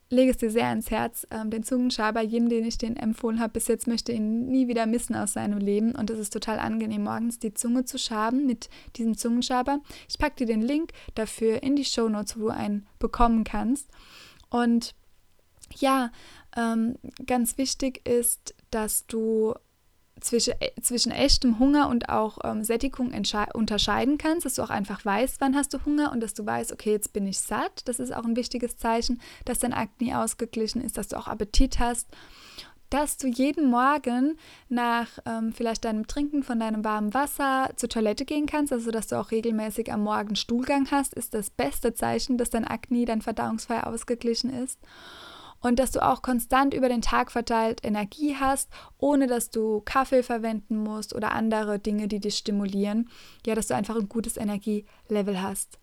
lege 0.09 0.31
es 0.31 0.37
dir 0.37 0.51
sehr 0.51 0.67
ans 0.67 0.91
Herz, 0.91 1.27
ähm, 1.31 1.49
den 1.49 1.63
Zungenschaber, 1.63 2.21
jedem, 2.21 2.49
den 2.49 2.65
ich 2.65 2.77
den 2.77 2.95
empfohlen 2.95 3.39
habe, 3.39 3.53
bis 3.53 3.67
jetzt 3.67 3.87
möchte 3.87 4.11
ihn 4.11 4.47
nie 4.47 4.67
wieder 4.67 4.85
missen 4.85 5.15
aus 5.15 5.33
seinem 5.33 5.57
Leben. 5.57 5.95
Und 5.95 6.09
es 6.09 6.19
ist 6.19 6.31
total 6.31 6.59
angenehm, 6.59 7.03
morgens 7.03 7.39
die 7.39 7.53
Zunge 7.53 7.85
zu 7.85 7.97
schaben 7.97 8.45
mit 8.45 8.69
diesem 8.95 9.17
Zungenschaber. 9.17 9.79
Ich 10.07 10.17
packe 10.17 10.35
dir 10.35 10.47
den 10.47 10.61
Link 10.61 10.91
dafür 11.15 11.63
in 11.63 11.75
die 11.75 11.85
Show 11.85 12.09
Notes, 12.09 12.37
wo 12.37 12.41
du 12.41 12.49
einen 12.49 12.87
bekommen 12.99 13.43
kannst. 13.43 13.89
Und 14.49 14.93
ja, 15.75 16.11
ähm, 16.55 16.97
ganz 17.25 17.57
wichtig 17.57 18.07
ist, 18.07 18.55
dass 18.71 19.05
du 19.07 19.53
zwischen, 20.19 20.53
äh, 20.59 20.71
zwischen 20.81 21.11
echtem 21.11 21.59
Hunger 21.59 21.89
und 21.89 22.09
auch 22.09 22.39
ähm, 22.43 22.63
Sättigung 22.63 23.13
unterscheiden 23.53 24.17
kannst, 24.17 24.45
dass 24.45 24.55
du 24.55 24.63
auch 24.63 24.69
einfach 24.69 25.03
weißt, 25.03 25.39
wann 25.39 25.55
hast 25.55 25.73
du 25.73 25.83
Hunger 25.85 26.11
und 26.11 26.21
dass 26.21 26.33
du 26.33 26.45
weißt, 26.45 26.71
okay, 26.71 26.91
jetzt 26.91 27.13
bin 27.13 27.27
ich 27.27 27.39
satt. 27.39 27.81
Das 27.85 27.99
ist 27.99 28.13
auch 28.13 28.25
ein 28.25 28.35
wichtiges 28.35 28.77
Zeichen, 28.77 29.21
dass 29.45 29.59
dein 29.59 29.73
Akne 29.73 30.19
ausgeglichen 30.19 30.81
ist, 30.81 30.97
dass 30.97 31.07
du 31.07 31.17
auch 31.17 31.27
Appetit 31.27 31.79
hast. 31.79 32.07
Dass 32.89 33.17
du 33.17 33.27
jeden 33.27 33.69
Morgen 33.69 34.37
nach 34.69 35.07
ähm, 35.25 35.51
vielleicht 35.51 35.83
deinem 35.83 36.07
Trinken 36.07 36.41
von 36.41 36.57
deinem 36.57 36.85
warmen 36.85 37.13
Wasser 37.13 37.69
zur 37.75 37.89
Toilette 37.89 38.23
gehen 38.23 38.45
kannst, 38.45 38.71
also 38.71 38.91
dass 38.91 39.07
du 39.07 39.19
auch 39.19 39.31
regelmäßig 39.31 39.91
am 39.91 40.03
Morgen 40.03 40.37
Stuhlgang 40.37 40.89
hast, 40.89 41.13
ist 41.13 41.33
das 41.33 41.49
beste 41.49 41.93
Zeichen, 41.95 42.37
dass 42.37 42.49
dein 42.49 42.65
Akne, 42.65 43.03
dein 43.03 43.21
Verdauungsfeuer 43.21 43.87
ausgeglichen 43.87 44.49
ist 44.49 44.79
und 45.61 45.79
dass 45.79 45.91
du 45.91 46.03
auch 46.03 46.21
konstant 46.21 46.73
über 46.73 46.89
den 46.89 47.01
Tag 47.01 47.31
verteilt 47.31 47.81
Energie 47.83 48.35
hast, 48.39 48.69
ohne 48.97 49.27
dass 49.27 49.49
du 49.49 49.81
Kaffee 49.83 50.23
verwenden 50.23 50.77
musst 50.77 51.15
oder 51.15 51.31
andere 51.31 51.79
Dinge, 51.79 52.07
die 52.07 52.19
dich 52.19 52.37
stimulieren. 52.37 53.09
Ja, 53.45 53.55
dass 53.55 53.67
du 53.67 53.75
einfach 53.75 53.95
ein 53.95 54.09
gutes 54.09 54.37
Energielevel 54.37 55.41
hast. 55.41 55.79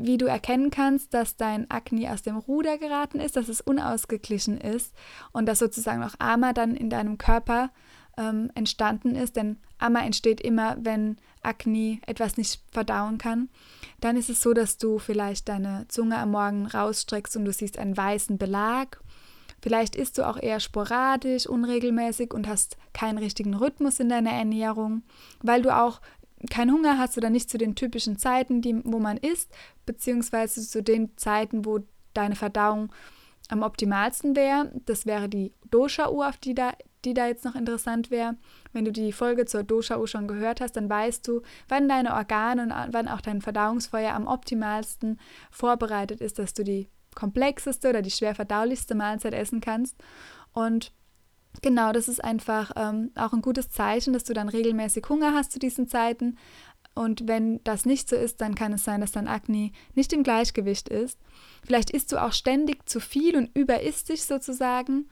Wie 0.00 0.16
du 0.16 0.26
erkennen 0.26 0.70
kannst, 0.70 1.12
dass 1.12 1.36
dein 1.36 1.68
Akne 1.70 2.12
aus 2.12 2.22
dem 2.22 2.36
Ruder 2.36 2.78
geraten 2.78 3.18
ist, 3.18 3.34
dass 3.34 3.48
es 3.48 3.60
unausgeglichen 3.60 4.56
ist 4.56 4.94
und 5.32 5.46
dass 5.46 5.58
sozusagen 5.58 6.04
auch 6.04 6.14
Ama 6.20 6.52
dann 6.52 6.76
in 6.76 6.88
deinem 6.88 7.18
Körper 7.18 7.70
ähm, 8.16 8.50
entstanden 8.54 9.16
ist, 9.16 9.34
denn 9.34 9.58
Amma 9.78 10.00
entsteht 10.00 10.40
immer, 10.40 10.76
wenn 10.80 11.16
Akne 11.48 11.98
etwas 12.06 12.36
nicht 12.36 12.60
verdauen 12.70 13.18
kann, 13.18 13.48
dann 14.00 14.16
ist 14.16 14.30
es 14.30 14.42
so, 14.42 14.52
dass 14.52 14.78
du 14.78 14.98
vielleicht 14.98 15.48
deine 15.48 15.86
Zunge 15.88 16.18
am 16.18 16.30
Morgen 16.30 16.66
rausstreckst 16.66 17.36
und 17.36 17.44
du 17.44 17.52
siehst 17.52 17.78
einen 17.78 17.96
weißen 17.96 18.38
Belag. 18.38 19.00
Vielleicht 19.60 19.96
isst 19.96 20.18
du 20.18 20.28
auch 20.28 20.36
eher 20.36 20.60
sporadisch, 20.60 21.46
unregelmäßig 21.46 22.32
und 22.32 22.46
hast 22.46 22.76
keinen 22.92 23.18
richtigen 23.18 23.54
Rhythmus 23.54 23.98
in 23.98 24.08
deiner 24.08 24.30
Ernährung, 24.30 25.02
weil 25.42 25.62
du 25.62 25.76
auch 25.76 26.00
keinen 26.50 26.72
Hunger 26.72 26.98
hast 26.98 27.16
oder 27.16 27.30
nicht 27.30 27.50
zu 27.50 27.58
den 27.58 27.74
typischen 27.74 28.18
Zeiten, 28.18 28.62
die, 28.62 28.80
wo 28.84 29.00
man 29.00 29.16
isst, 29.16 29.50
beziehungsweise 29.86 30.60
zu 30.60 30.82
den 30.82 31.16
Zeiten, 31.16 31.64
wo 31.64 31.80
deine 32.14 32.36
Verdauung 32.36 32.92
am 33.48 33.62
optimalsten 33.62 34.36
wäre. 34.36 34.70
Das 34.86 35.06
wäre 35.06 35.28
die 35.28 35.52
Dosha-Uhr, 35.70 36.28
auf 36.28 36.36
die 36.36 36.54
da 36.54 36.72
die 37.04 37.14
da 37.14 37.26
jetzt 37.26 37.44
noch 37.44 37.54
interessant 37.54 38.10
wäre, 38.10 38.36
wenn 38.78 38.84
du 38.84 38.92
die 38.92 39.10
Folge 39.10 39.44
zur 39.44 39.64
Dosha-U 39.64 40.06
schon 40.06 40.28
gehört 40.28 40.60
hast, 40.60 40.76
dann 40.76 40.88
weißt 40.88 41.26
du, 41.26 41.42
wann 41.68 41.88
deine 41.88 42.14
Organe 42.14 42.62
und 42.62 42.72
wann 42.92 43.08
auch 43.08 43.20
dein 43.20 43.42
Verdauungsfeuer 43.42 44.14
am 44.14 44.28
optimalsten 44.28 45.18
vorbereitet 45.50 46.20
ist, 46.20 46.38
dass 46.38 46.54
du 46.54 46.62
die 46.62 46.88
komplexeste 47.16 47.88
oder 47.88 48.02
die 48.02 48.12
schwer 48.12 48.36
verdaulichste 48.36 48.94
Mahlzeit 48.94 49.34
essen 49.34 49.60
kannst. 49.60 49.96
Und 50.52 50.92
Genau, 51.60 51.90
das 51.90 52.06
ist 52.06 52.22
einfach 52.22 52.70
ähm, 52.76 53.10
auch 53.16 53.32
ein 53.32 53.40
gutes 53.40 53.70
Zeichen, 53.70 54.12
dass 54.12 54.22
du 54.22 54.32
dann 54.32 54.48
regelmäßig 54.48 55.04
Hunger 55.08 55.32
hast 55.34 55.50
zu 55.50 55.58
diesen 55.58 55.88
Zeiten. 55.88 56.36
Und 56.94 57.26
wenn 57.26 57.64
das 57.64 57.84
nicht 57.84 58.08
so 58.08 58.14
ist, 58.14 58.40
dann 58.40 58.54
kann 58.54 58.74
es 58.74 58.84
sein, 58.84 59.00
dass 59.00 59.10
dein 59.10 59.26
Akne 59.26 59.72
nicht 59.94 60.12
im 60.12 60.22
Gleichgewicht 60.22 60.88
ist. 60.88 61.18
Vielleicht 61.64 61.90
isst 61.90 62.12
du 62.12 62.22
auch 62.22 62.32
ständig 62.32 62.88
zu 62.88 63.00
viel 63.00 63.34
und 63.34 63.56
überisst 63.56 64.10
dich 64.10 64.24
sozusagen. 64.24 65.08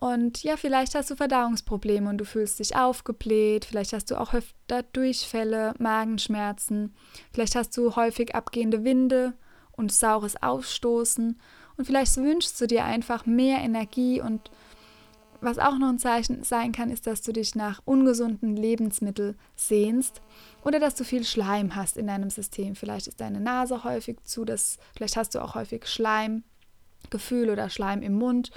Und 0.00 0.42
ja, 0.42 0.56
vielleicht 0.56 0.94
hast 0.94 1.10
du 1.10 1.16
Verdauungsprobleme 1.16 2.08
und 2.08 2.16
du 2.16 2.24
fühlst 2.24 2.58
dich 2.58 2.74
aufgebläht. 2.74 3.66
Vielleicht 3.66 3.92
hast 3.92 4.10
du 4.10 4.18
auch 4.18 4.32
öfter 4.32 4.82
Durchfälle, 4.82 5.74
Magenschmerzen. 5.78 6.94
Vielleicht 7.34 7.54
hast 7.54 7.76
du 7.76 7.94
häufig 7.96 8.34
abgehende 8.34 8.82
Winde 8.82 9.34
und 9.72 9.92
saures 9.92 10.42
Aufstoßen. 10.42 11.38
Und 11.76 11.84
vielleicht 11.84 12.16
wünschst 12.16 12.58
du 12.58 12.66
dir 12.66 12.84
einfach 12.84 13.26
mehr 13.26 13.58
Energie 13.58 14.22
und 14.22 14.50
was 15.42 15.58
auch 15.58 15.78
noch 15.78 15.88
ein 15.88 15.98
Zeichen 15.98 16.44
sein 16.44 16.72
kann, 16.72 16.90
ist, 16.90 17.06
dass 17.06 17.22
du 17.22 17.32
dich 17.32 17.54
nach 17.54 17.80
ungesunden 17.84 18.56
Lebensmitteln 18.56 19.38
sehnst 19.56 20.20
oder 20.62 20.78
dass 20.78 20.94
du 20.94 21.04
viel 21.04 21.24
Schleim 21.24 21.74
hast 21.76 21.96
in 21.96 22.06
deinem 22.06 22.28
System. 22.30 22.74
Vielleicht 22.74 23.06
ist 23.06 23.20
deine 23.20 23.40
Nase 23.40 23.84
häufig 23.84 24.22
zu, 24.24 24.44
das, 24.44 24.78
vielleicht 24.94 25.16
hast 25.16 25.34
du 25.34 25.42
auch 25.42 25.54
häufig 25.54 25.86
Schleimgefühl 25.86 27.48
oder 27.50 27.70
Schleim 27.70 28.02
im 28.02 28.14
Mund 28.14 28.50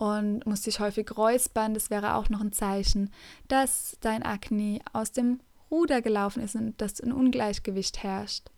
und 0.00 0.46
musst 0.46 0.64
dich 0.64 0.80
häufig 0.80 1.14
räuspern. 1.14 1.74
Das 1.74 1.90
wäre 1.90 2.14
auch 2.14 2.30
noch 2.30 2.40
ein 2.40 2.52
Zeichen, 2.52 3.10
dass 3.48 3.98
dein 4.00 4.22
Akne 4.22 4.80
aus 4.94 5.12
dem 5.12 5.40
Ruder 5.70 6.00
gelaufen 6.00 6.42
ist 6.42 6.56
und 6.56 6.80
dass 6.80 7.00
ein 7.00 7.12
Ungleichgewicht 7.12 8.02
herrscht. 8.02 8.48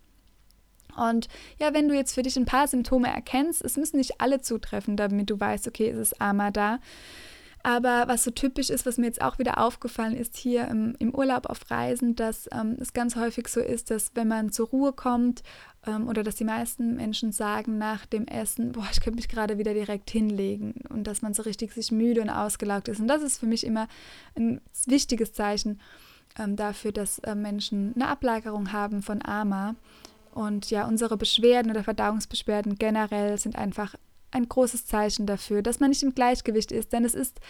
Und 0.96 1.26
ja, 1.58 1.74
wenn 1.74 1.88
du 1.88 1.96
jetzt 1.96 2.14
für 2.14 2.22
dich 2.22 2.36
ein 2.36 2.44
paar 2.44 2.68
Symptome 2.68 3.08
erkennst, 3.08 3.60
es 3.64 3.76
müssen 3.76 3.96
nicht 3.96 4.20
alle 4.20 4.40
zutreffen, 4.40 4.96
damit 4.96 5.30
du 5.30 5.40
weißt, 5.40 5.66
okay, 5.66 5.88
es 5.88 5.98
ist 5.98 6.20
Ama 6.20 6.52
da. 6.52 6.78
Aber 7.64 8.04
was 8.08 8.24
so 8.24 8.32
typisch 8.32 8.70
ist, 8.70 8.86
was 8.86 8.98
mir 8.98 9.06
jetzt 9.06 9.22
auch 9.22 9.38
wieder 9.38 9.58
aufgefallen 9.58 10.16
ist 10.16 10.36
hier 10.36 10.66
im, 10.66 10.96
im 10.98 11.14
Urlaub 11.14 11.46
auf 11.46 11.70
Reisen, 11.70 12.16
dass 12.16 12.48
ähm, 12.52 12.76
es 12.80 12.92
ganz 12.92 13.14
häufig 13.14 13.46
so 13.46 13.60
ist, 13.60 13.90
dass 13.90 14.10
wenn 14.14 14.26
man 14.26 14.50
zur 14.50 14.68
Ruhe 14.68 14.92
kommt 14.92 15.44
ähm, 15.86 16.08
oder 16.08 16.24
dass 16.24 16.34
die 16.34 16.44
meisten 16.44 16.96
Menschen 16.96 17.30
sagen 17.30 17.78
nach 17.78 18.04
dem 18.04 18.26
Essen, 18.26 18.72
boah, 18.72 18.86
ich 18.90 19.00
könnte 19.00 19.16
mich 19.16 19.28
gerade 19.28 19.58
wieder 19.58 19.74
direkt 19.74 20.10
hinlegen 20.10 20.74
und 20.88 21.06
dass 21.06 21.22
man 21.22 21.34
so 21.34 21.42
richtig 21.42 21.72
sich 21.72 21.92
müde 21.92 22.20
und 22.20 22.30
ausgelaugt 22.30 22.88
ist. 22.88 23.00
Und 23.00 23.06
das 23.06 23.22
ist 23.22 23.38
für 23.38 23.46
mich 23.46 23.64
immer 23.64 23.86
ein 24.34 24.60
wichtiges 24.86 25.32
Zeichen 25.32 25.80
ähm, 26.38 26.56
dafür, 26.56 26.90
dass 26.90 27.20
äh, 27.20 27.36
Menschen 27.36 27.92
eine 27.94 28.08
Ablagerung 28.08 28.72
haben 28.72 29.02
von 29.02 29.24
AMA. 29.24 29.76
Und 30.34 30.70
ja, 30.70 30.88
unsere 30.88 31.16
Beschwerden 31.16 31.70
oder 31.70 31.84
Verdauungsbeschwerden 31.84 32.76
generell 32.76 33.38
sind 33.38 33.54
einfach 33.54 33.94
ein 34.32 34.48
großes 34.48 34.86
Zeichen 34.86 35.26
dafür, 35.26 35.62
dass 35.62 35.80
man 35.80 35.90
nicht 35.90 36.02
im 36.02 36.14
Gleichgewicht 36.14 36.72
ist, 36.72 36.92
denn 36.92 37.04
es 37.04 37.14
ist 37.14 37.40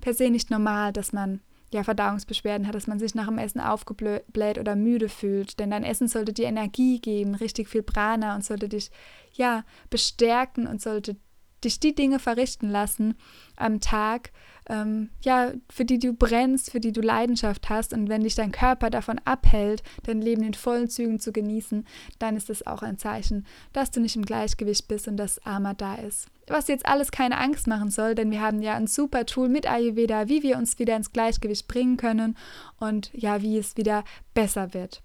per 0.00 0.14
se 0.14 0.30
nicht 0.30 0.50
normal, 0.50 0.92
dass 0.92 1.12
man 1.12 1.40
ja 1.72 1.84
Verdauungsbeschwerden 1.84 2.66
hat, 2.66 2.74
dass 2.74 2.88
man 2.88 2.98
sich 2.98 3.14
nach 3.14 3.28
dem 3.28 3.38
Essen 3.38 3.60
aufgebläht 3.60 4.58
oder 4.58 4.74
müde 4.74 5.08
fühlt, 5.08 5.60
denn 5.60 5.70
dein 5.70 5.84
Essen 5.84 6.08
sollte 6.08 6.32
dir 6.32 6.46
Energie 6.46 7.00
geben, 7.00 7.36
richtig 7.36 7.68
viel 7.68 7.82
Prana 7.82 8.34
und 8.34 8.44
sollte 8.44 8.68
dich 8.68 8.90
ja 9.32 9.64
bestärken 9.88 10.66
und 10.66 10.82
sollte 10.82 11.16
dich 11.62 11.78
die 11.78 11.94
Dinge 11.94 12.18
verrichten 12.18 12.70
lassen 12.70 13.14
am 13.54 13.80
Tag, 13.80 14.32
ähm, 14.70 15.10
ja, 15.22 15.52
für 15.68 15.84
die 15.84 15.98
du 15.98 16.12
brennst, 16.12 16.70
für 16.70 16.80
die 16.80 16.92
du 16.92 17.00
Leidenschaft 17.00 17.68
hast. 17.68 17.92
Und 17.92 18.08
wenn 18.08 18.22
dich 18.22 18.36
dein 18.36 18.52
Körper 18.52 18.88
davon 18.88 19.20
abhält, 19.24 19.82
dein 20.04 20.22
Leben 20.22 20.44
in 20.44 20.54
vollen 20.54 20.88
Zügen 20.88 21.18
zu 21.18 21.32
genießen, 21.32 21.86
dann 22.20 22.36
ist 22.36 22.48
das 22.48 22.66
auch 22.66 22.82
ein 22.82 22.96
Zeichen, 22.96 23.46
dass 23.72 23.90
du 23.90 24.00
nicht 24.00 24.16
im 24.16 24.24
Gleichgewicht 24.24 24.86
bist 24.86 25.08
und 25.08 25.16
dass 25.16 25.44
Armer 25.44 25.74
da 25.74 25.96
ist. 25.96 26.28
Was 26.46 26.68
jetzt 26.68 26.86
alles 26.86 27.10
keine 27.10 27.38
Angst 27.38 27.66
machen 27.66 27.90
soll, 27.90 28.14
denn 28.14 28.30
wir 28.30 28.40
haben 28.40 28.62
ja 28.62 28.74
ein 28.74 28.86
super 28.86 29.26
Tool 29.26 29.48
mit 29.48 29.70
Ayurveda, 29.70 30.28
wie 30.28 30.42
wir 30.42 30.56
uns 30.56 30.78
wieder 30.78 30.96
ins 30.96 31.12
Gleichgewicht 31.12 31.68
bringen 31.68 31.96
können 31.96 32.36
und 32.78 33.10
ja, 33.12 33.42
wie 33.42 33.58
es 33.58 33.76
wieder 33.76 34.04
besser 34.34 34.72
wird. 34.72 35.02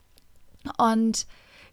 Und 0.77 1.27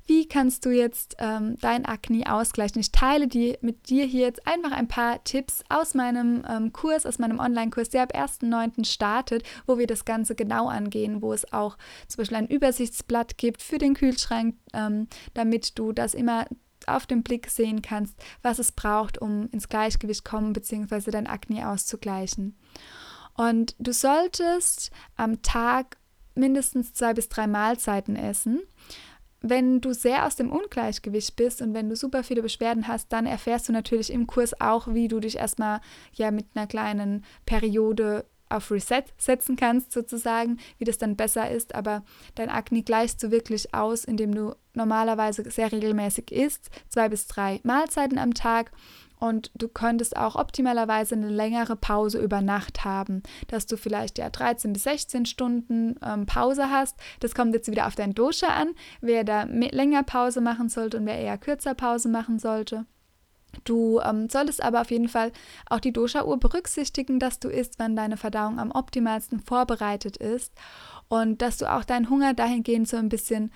wie 0.06 0.26
kannst 0.26 0.64
du 0.64 0.70
jetzt 0.70 1.16
ähm, 1.18 1.56
dein 1.60 1.84
Akne 1.84 2.32
ausgleichen? 2.32 2.80
Ich 2.80 2.92
teile 2.92 3.28
die 3.28 3.56
mit 3.60 3.88
dir 3.88 4.04
hier 4.04 4.22
jetzt 4.22 4.46
einfach 4.46 4.72
ein 4.72 4.88
paar 4.88 5.22
Tipps 5.24 5.62
aus 5.68 5.94
meinem 5.94 6.44
ähm, 6.48 6.72
Kurs, 6.72 7.06
aus 7.06 7.18
meinem 7.18 7.38
Online-Kurs, 7.38 7.90
der 7.90 8.02
ab 8.02 8.14
1.9. 8.14 8.84
startet, 8.84 9.44
wo 9.66 9.78
wir 9.78 9.86
das 9.86 10.04
Ganze 10.04 10.34
genau 10.34 10.68
angehen, 10.68 11.22
wo 11.22 11.32
es 11.32 11.52
auch 11.52 11.76
zum 12.08 12.18
Beispiel 12.18 12.38
ein 12.38 12.48
Übersichtsblatt 12.48 13.38
gibt 13.38 13.62
für 13.62 13.78
den 13.78 13.94
Kühlschrank, 13.94 14.56
ähm, 14.72 15.08
damit 15.34 15.78
du 15.78 15.92
das 15.92 16.14
immer 16.14 16.46
auf 16.86 17.06
den 17.06 17.22
Blick 17.22 17.48
sehen 17.48 17.80
kannst, 17.80 18.16
was 18.42 18.58
es 18.58 18.72
braucht, 18.72 19.18
um 19.18 19.48
ins 19.50 19.68
Gleichgewicht 19.68 20.24
kommen 20.24 20.52
bzw. 20.52 21.10
dein 21.12 21.28
Akne 21.28 21.68
auszugleichen. 21.68 22.56
Und 23.34 23.76
du 23.78 23.92
solltest 23.92 24.90
am 25.16 25.42
Tag 25.42 25.96
mindestens 26.34 26.92
zwei 26.92 27.14
bis 27.14 27.28
drei 27.28 27.46
Mahlzeiten 27.46 28.16
essen 28.16 28.62
wenn 29.42 29.80
du 29.80 29.92
sehr 29.92 30.26
aus 30.26 30.36
dem 30.36 30.50
Ungleichgewicht 30.50 31.36
bist 31.36 31.60
und 31.62 31.74
wenn 31.74 31.88
du 31.88 31.96
super 31.96 32.22
viele 32.22 32.42
Beschwerden 32.42 32.88
hast, 32.88 33.12
dann 33.12 33.26
erfährst 33.26 33.68
du 33.68 33.72
natürlich 33.72 34.12
im 34.12 34.26
Kurs 34.26 34.58
auch, 34.60 34.88
wie 34.94 35.08
du 35.08 35.20
dich 35.20 35.36
erstmal 35.36 35.80
ja 36.14 36.30
mit 36.30 36.46
einer 36.54 36.66
kleinen 36.66 37.24
Periode 37.44 38.24
auf 38.52 38.70
Reset 38.70 39.04
setzen 39.16 39.56
kannst, 39.56 39.92
sozusagen, 39.92 40.58
wie 40.78 40.84
das 40.84 40.98
dann 40.98 41.16
besser 41.16 41.50
ist. 41.50 41.74
Aber 41.74 42.04
dein 42.34 42.50
Akne 42.50 42.82
gleichst 42.82 43.22
du 43.22 43.30
wirklich 43.30 43.74
aus, 43.74 44.04
indem 44.04 44.34
du 44.34 44.54
normalerweise 44.74 45.50
sehr 45.50 45.72
regelmäßig 45.72 46.30
isst, 46.30 46.70
zwei 46.88 47.08
bis 47.08 47.26
drei 47.26 47.60
Mahlzeiten 47.64 48.18
am 48.18 48.34
Tag 48.34 48.70
und 49.22 49.52
du 49.54 49.68
könntest 49.68 50.16
auch 50.16 50.34
optimalerweise 50.34 51.14
eine 51.14 51.28
längere 51.28 51.76
Pause 51.76 52.18
über 52.18 52.40
Nacht 52.40 52.84
haben, 52.84 53.22
dass 53.46 53.66
du 53.66 53.76
vielleicht 53.76 54.18
ja 54.18 54.28
13 54.28 54.72
bis 54.72 54.82
16 54.82 55.26
Stunden 55.26 55.94
ähm, 56.04 56.26
Pause 56.26 56.70
hast. 56.70 56.98
Das 57.20 57.32
kommt 57.32 57.54
jetzt 57.54 57.70
wieder 57.70 57.86
auf 57.86 57.94
dein 57.94 58.14
Dosha 58.14 58.48
an, 58.48 58.72
wer 59.00 59.22
da 59.22 59.44
länger 59.44 60.02
Pause 60.02 60.40
machen 60.40 60.68
sollte 60.68 60.96
und 60.96 61.06
wer 61.06 61.20
eher 61.20 61.38
kürzer 61.38 61.74
Pause 61.74 62.08
machen 62.08 62.40
sollte. 62.40 62.84
Du 63.62 64.00
ähm, 64.00 64.28
solltest 64.28 64.60
aber 64.60 64.80
auf 64.80 64.90
jeden 64.90 65.08
Fall 65.08 65.30
auch 65.70 65.78
die 65.78 65.92
Dosha-Uhr 65.92 66.40
berücksichtigen, 66.40 67.20
dass 67.20 67.38
du 67.38 67.48
isst, 67.48 67.78
wann 67.78 67.94
deine 67.94 68.16
Verdauung 68.16 68.58
am 68.58 68.72
optimalsten 68.72 69.38
vorbereitet 69.38 70.16
ist 70.16 70.52
und 71.08 71.42
dass 71.42 71.58
du 71.58 71.70
auch 71.70 71.84
deinen 71.84 72.10
Hunger 72.10 72.34
dahingehend 72.34 72.88
so 72.88 72.96
ein 72.96 73.08
bisschen 73.08 73.52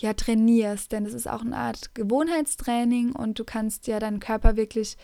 ja 0.00 0.14
trainierst, 0.14 0.92
denn 0.92 1.06
es 1.06 1.14
ist 1.14 1.28
auch 1.28 1.42
eine 1.42 1.56
Art 1.56 1.94
Gewohnheitstraining 1.94 3.12
und 3.12 3.38
du 3.38 3.44
kannst 3.44 3.86
ja 3.86 3.98
deinen 3.98 4.20
Körper 4.20 4.56
wirklich 4.56 4.96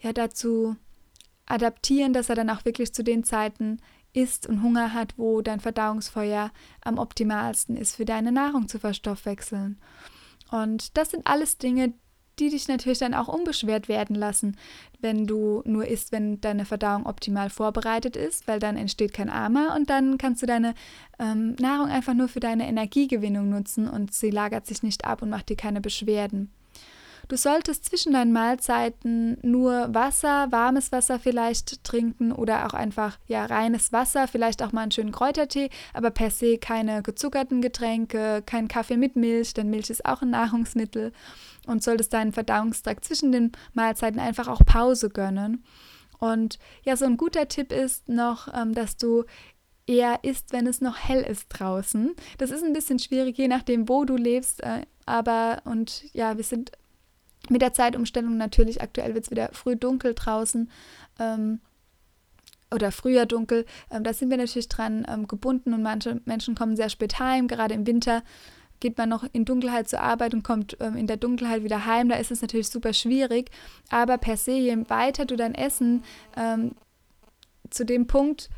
ja 0.00 0.12
dazu 0.12 0.76
adaptieren, 1.46 2.12
dass 2.12 2.28
er 2.28 2.36
dann 2.36 2.50
auch 2.50 2.64
wirklich 2.64 2.94
zu 2.94 3.02
den 3.02 3.24
Zeiten 3.24 3.78
isst 4.12 4.46
und 4.46 4.62
Hunger 4.62 4.92
hat, 4.92 5.14
wo 5.18 5.40
dein 5.40 5.60
Verdauungsfeuer 5.60 6.50
am 6.82 6.98
optimalsten 6.98 7.76
ist 7.76 7.96
für 7.96 8.04
deine 8.04 8.32
Nahrung 8.32 8.68
zu 8.68 8.78
verstoffwechseln. 8.78 9.80
Und 10.50 10.96
das 10.96 11.10
sind 11.10 11.26
alles 11.26 11.58
Dinge, 11.58 11.92
die 12.40 12.48
dich 12.48 12.68
natürlich 12.68 12.98
dann 12.98 13.14
auch 13.14 13.28
unbeschwert 13.28 13.88
werden 13.88 14.16
lassen, 14.16 14.56
wenn 15.00 15.26
du 15.26 15.62
nur 15.64 15.86
isst, 15.86 16.12
wenn 16.12 16.40
deine 16.40 16.64
Verdauung 16.64 17.06
optimal 17.06 17.50
vorbereitet 17.50 18.16
ist, 18.16 18.48
weil 18.48 18.58
dann 18.58 18.76
entsteht 18.76 19.12
kein 19.12 19.30
Armer 19.30 19.74
und 19.76 19.90
dann 19.90 20.18
kannst 20.18 20.42
du 20.42 20.46
deine 20.46 20.74
ähm, 21.18 21.54
Nahrung 21.60 21.88
einfach 21.88 22.14
nur 22.14 22.28
für 22.28 22.40
deine 22.40 22.66
Energiegewinnung 22.66 23.48
nutzen 23.48 23.88
und 23.88 24.12
sie 24.14 24.30
lagert 24.30 24.66
sich 24.66 24.82
nicht 24.82 25.04
ab 25.04 25.22
und 25.22 25.30
macht 25.30 25.48
dir 25.48 25.56
keine 25.56 25.80
Beschwerden. 25.80 26.50
Du 27.30 27.36
solltest 27.36 27.84
zwischen 27.84 28.12
deinen 28.12 28.32
Mahlzeiten 28.32 29.38
nur 29.42 29.94
Wasser, 29.94 30.50
warmes 30.50 30.90
Wasser 30.90 31.20
vielleicht 31.20 31.84
trinken 31.84 32.32
oder 32.32 32.66
auch 32.66 32.74
einfach 32.74 33.20
ja 33.28 33.46
reines 33.46 33.92
Wasser, 33.92 34.26
vielleicht 34.26 34.64
auch 34.64 34.72
mal 34.72 34.82
einen 34.82 34.90
schönen 34.90 35.12
Kräutertee, 35.12 35.70
aber 35.94 36.10
per 36.10 36.32
se 36.32 36.58
keine 36.58 37.04
gezuckerten 37.04 37.62
Getränke, 37.62 38.42
kein 38.44 38.66
Kaffee 38.66 38.96
mit 38.96 39.14
Milch, 39.14 39.54
denn 39.54 39.70
Milch 39.70 39.90
ist 39.90 40.06
auch 40.06 40.22
ein 40.22 40.30
Nahrungsmittel 40.30 41.12
und 41.66 41.82
solltest 41.82 42.12
deinen 42.12 42.32
Verdauungstrakt 42.32 43.04
zwischen 43.04 43.32
den 43.32 43.52
Mahlzeiten 43.72 44.20
einfach 44.20 44.48
auch 44.48 44.64
Pause 44.64 45.10
gönnen. 45.10 45.64
Und 46.18 46.58
ja, 46.84 46.96
so 46.96 47.06
ein 47.06 47.16
guter 47.16 47.48
Tipp 47.48 47.72
ist 47.72 48.08
noch, 48.08 48.48
ähm, 48.54 48.74
dass 48.74 48.96
du 48.96 49.24
eher 49.86 50.22
isst, 50.22 50.52
wenn 50.52 50.66
es 50.66 50.80
noch 50.80 50.98
hell 50.98 51.22
ist 51.22 51.48
draußen. 51.48 52.14
Das 52.38 52.50
ist 52.50 52.62
ein 52.62 52.72
bisschen 52.72 52.98
schwierig, 52.98 53.36
je 53.38 53.48
nachdem, 53.48 53.88
wo 53.88 54.04
du 54.04 54.16
lebst. 54.16 54.62
Äh, 54.62 54.82
aber 55.06 55.62
und 55.64 56.04
ja, 56.12 56.36
wir 56.36 56.44
sind 56.44 56.72
mit 57.48 57.62
der 57.62 57.72
Zeitumstellung 57.72 58.36
natürlich, 58.36 58.82
aktuell 58.82 59.14
wird 59.14 59.24
es 59.24 59.30
wieder 59.30 59.50
früh 59.52 59.74
dunkel 59.74 60.14
draußen 60.14 60.70
ähm, 61.18 61.60
oder 62.72 62.92
früher 62.92 63.26
dunkel. 63.26 63.64
Ähm, 63.90 64.04
da 64.04 64.12
sind 64.12 64.30
wir 64.30 64.36
natürlich 64.36 64.68
dran 64.68 65.04
ähm, 65.08 65.26
gebunden 65.26 65.74
und 65.74 65.82
manche 65.82 66.20
Menschen 66.26 66.54
kommen 66.54 66.76
sehr 66.76 66.90
spät 66.90 67.18
heim. 67.18 67.48
Gerade 67.48 67.74
im 67.74 67.86
Winter 67.86 68.22
geht 68.80 68.98
man 68.98 69.08
noch 69.08 69.24
in 69.32 69.44
Dunkelheit 69.44 69.88
zur 69.88 70.00
Arbeit 70.00 70.34
und 70.34 70.42
kommt 70.42 70.76
ähm, 70.80 70.96
in 70.96 71.06
der 71.06 71.16
Dunkelheit 71.16 71.62
wieder 71.62 71.86
heim. 71.86 72.08
Da 72.08 72.16
ist 72.16 72.30
es 72.30 72.42
natürlich 72.42 72.68
super 72.68 72.92
schwierig. 72.92 73.50
Aber 73.90 74.18
per 74.18 74.36
se, 74.36 74.52
je 74.52 74.76
weiter 74.88 75.26
du 75.26 75.36
dein 75.36 75.54
Essen 75.54 76.02
ähm, 76.36 76.72
zu 77.68 77.84
dem 77.84 78.06
Punkt 78.06 78.48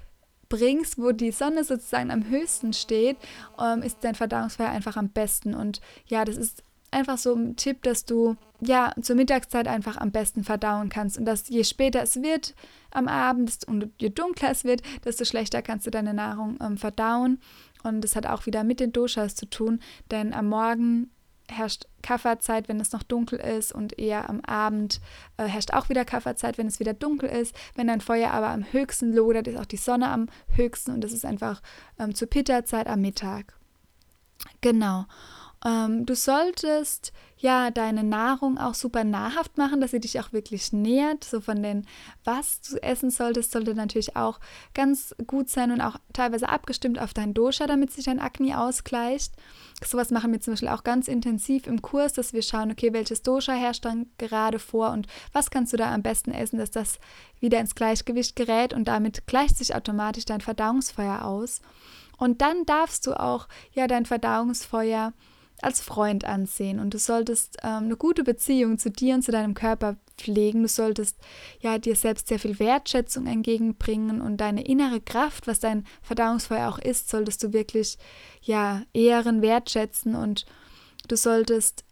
bringst, 0.49 0.99
wo 0.99 1.13
die 1.13 1.33
Sonne 1.33 1.65
sozusagen 1.65 2.11
am 2.11 2.29
höchsten 2.29 2.73
steht, 2.73 3.17
ähm, 3.61 3.83
ist 3.83 3.99
dein 4.03 4.15
Verdauungsfeuer 4.15 4.69
einfach 4.69 4.97
am 4.97 5.09
besten. 5.09 5.55
Und 5.55 5.81
ja, 6.07 6.25
das 6.25 6.37
ist 6.37 6.63
einfach 6.93 7.19
so 7.19 7.35
ein 7.35 7.57
Tipp, 7.57 7.83
dass 7.83 8.05
du 8.05 8.37
ja 8.61 8.93
zur 9.01 9.17
Mittagszeit 9.17 9.67
einfach 9.67 9.97
am 9.97 10.13
besten 10.13 10.45
verdauen 10.45 10.89
kannst 10.89 11.19
und 11.19 11.25
dass 11.25 11.49
je 11.49 11.65
später 11.65 12.03
es 12.03 12.23
wird 12.23 12.55
am 12.91 13.09
Abend 13.09 13.57
und 13.67 13.91
je 13.99 14.11
dunkler 14.11 14.51
es 14.51 14.65
wird, 14.65 14.83
desto 15.05 15.25
schlechter 15.25 15.63
kannst 15.63 15.87
du 15.87 15.91
deine 15.91 16.15
Nahrung 16.15 16.59
ähm, 16.63 16.77
verdauen. 16.77 17.41
Und 17.83 18.03
das 18.03 18.17
hat 18.17 18.27
auch 18.27 18.47
wieder 18.47 18.65
mit 18.65 18.81
den 18.81 18.93
Doshas 18.93 19.35
zu 19.35 19.47
tun, 19.47 19.81
denn 20.11 20.33
am 20.33 20.49
Morgen 20.49 21.11
herrscht 21.49 21.87
Kafferzeit, 22.03 22.69
wenn 22.69 22.81
es 22.81 22.93
noch 22.93 23.03
dunkel 23.03 23.39
ist 23.39 23.73
und 23.73 23.99
eher 23.99 24.29
am 24.29 24.41
Abend 24.41 25.01
äh, 25.37 25.45
herrscht 25.45 25.73
auch 25.73 25.89
wieder 25.89 26.05
Kafferzeit, 26.05 26.59
wenn 26.59 26.67
es 26.67 26.81
wieder 26.81 26.95
dunkel 26.95 27.29
ist. 27.29 27.55
Wenn 27.75 27.89
dein 27.89 28.01
Feuer 28.01 28.31
aber 28.31 28.49
am 28.49 28.65
höchsten 28.73 29.13
lodert, 29.13 29.49
ist 29.49 29.59
auch 29.59 29.67
die 29.67 29.77
Sonne 29.77 30.09
am 30.09 30.29
höchsten 30.49 30.93
und 30.93 31.03
das 31.03 31.13
ist 31.13 31.25
einfach 31.25 31.63
ähm, 31.99 32.15
zur 32.15 32.29
Pitta-Zeit 32.29 32.87
am 32.87 33.01
Mittag. 33.01 33.55
Genau. 34.61 35.05
Ähm, 35.65 36.07
du 36.07 36.15
solltest 36.17 37.13
ja 37.37 37.71
deine 37.71 38.03
Nahrung 38.03 38.59
auch 38.59 38.75
super 38.75 39.05
nahrhaft 39.05 39.59
machen, 39.59 39.81
dass 39.81 39.93
sie 39.93 40.01
dich 40.01 40.19
auch 40.21 40.33
wirklich 40.33 40.73
nährt. 40.73 41.25
So 41.25 41.41
von 41.41 41.63
den, 41.63 41.87
was 42.25 42.61
du 42.63 42.83
essen 42.83 43.11
solltest, 43.11 43.53
sollte 43.53 43.75
natürlich 43.75 44.17
auch 44.17 44.41
ganz 44.75 45.15
gut 45.27 45.49
sein 45.49 45.71
und 45.71 45.81
auch 45.81 45.97
teilweise 46.13 46.49
abgestimmt 46.49 46.99
auf 46.99 47.15
dein 47.15 47.35
Dosha, 47.35 47.67
damit 47.67 47.93
sich 47.93 48.07
dein 48.07 48.21
Akne 48.21 48.61
ausgleicht. 48.61 49.35
Sowas 49.85 50.11
machen 50.11 50.33
wir 50.33 50.41
zum 50.41 50.53
Beispiel 50.53 50.69
auch 50.69 50.85
ganz 50.85 51.09
intensiv 51.09 51.67
im 51.67 51.83
Kurs, 51.83 52.13
dass 52.13 52.33
wir 52.33 52.43
schauen, 52.43 52.71
okay, 52.71 52.93
welches 52.93 53.23
Dosha 53.23 53.53
herrscht 53.53 53.85
dann 53.85 54.07
gerade 54.19 54.59
vor 54.59 54.91
und 54.91 55.07
was 55.33 55.51
kannst 55.51 55.73
du 55.73 55.77
da 55.77 55.93
am 55.93 56.03
besten 56.03 56.33
essen, 56.33 56.59
dass 56.59 56.71
das 56.71 56.99
wieder 57.41 57.59
ins 57.59 57.75
Gleichgewicht 57.75 58.37
gerät 58.37 58.73
und 58.73 58.87
damit 58.87 59.27
gleicht 59.27 59.59
sich 59.59 59.75
automatisch 59.75 60.25
dein 60.25 60.41
Verdauungsfeuer 60.41 61.25
aus. 61.25 61.61
Und 62.17 62.41
dann 62.41 62.65
darfst 62.67 63.07
du 63.07 63.19
auch 63.19 63.49
ja 63.73 63.89
dein 63.89 64.07
Verdauungsfeuer 64.07 65.13
als 65.63 65.81
Freund 65.81 66.25
ansehen 66.25 66.81
und 66.81 66.93
du 66.93 66.99
solltest 66.99 67.59
ähm, 67.63 67.85
eine 67.85 67.97
gute 67.97 68.25
Beziehung 68.25 68.79
zu 68.79 68.91
dir 68.91 69.15
und 69.15 69.23
zu 69.23 69.33
deinem 69.33 69.55
Körper 69.55 69.97
pflegen. 70.19 70.63
Du 70.63 70.69
solltest 70.69 71.17
ja 71.61 71.79
dir 71.79 71.97
selbst 71.97 72.29
sehr 72.29 72.39
viel 72.39 72.59
Wertschätzung 72.59 73.27
entgegenbringen 73.27 74.21
und 74.21 74.39
deine 74.39 74.65
innere 74.65 75.01
Kraft, 75.01 75.47
was 75.47 75.61
dein 75.61 75.85
Verdauungsfeuer 76.03 76.69
auch 76.69 76.79
ist, 76.79 77.09
solltest 77.09 77.43
du 77.43 77.53
wirklich 77.53 77.99
ja 78.43 78.83
ehren, 78.93 79.41
wertschätzen 79.41 80.15
und 80.15 80.47
du 81.09 81.17
solltest 81.17 81.85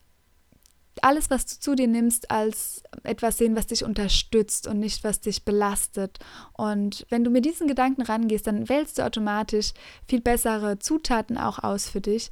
alles, 1.03 1.31
was 1.31 1.47
du 1.47 1.61
zu 1.61 1.75
dir 1.75 1.87
nimmst, 1.87 2.31
als 2.31 2.83
etwas 3.05 3.39
sehen, 3.39 3.57
was 3.57 3.69
dich 3.69 3.85
unterstützt 3.85 4.67
und 4.67 4.81
nicht, 4.81 5.05
was 5.05 5.21
dich 5.21 5.45
belastet. 5.45 6.19
Und 6.53 7.07
wenn 7.09 7.25
du 7.25 7.31
mit 7.31 7.45
diesen 7.45 7.69
Gedanken 7.69 8.03
rangehst, 8.03 8.47
dann 8.47 8.69
wählst 8.69 8.99
du 8.99 9.07
automatisch 9.07 9.73
viel 10.07 10.21
bessere 10.21 10.79
Zutaten 10.79 11.39
auch 11.39 11.61
aus 11.61 11.89
für 11.89 12.01
dich. 12.01 12.31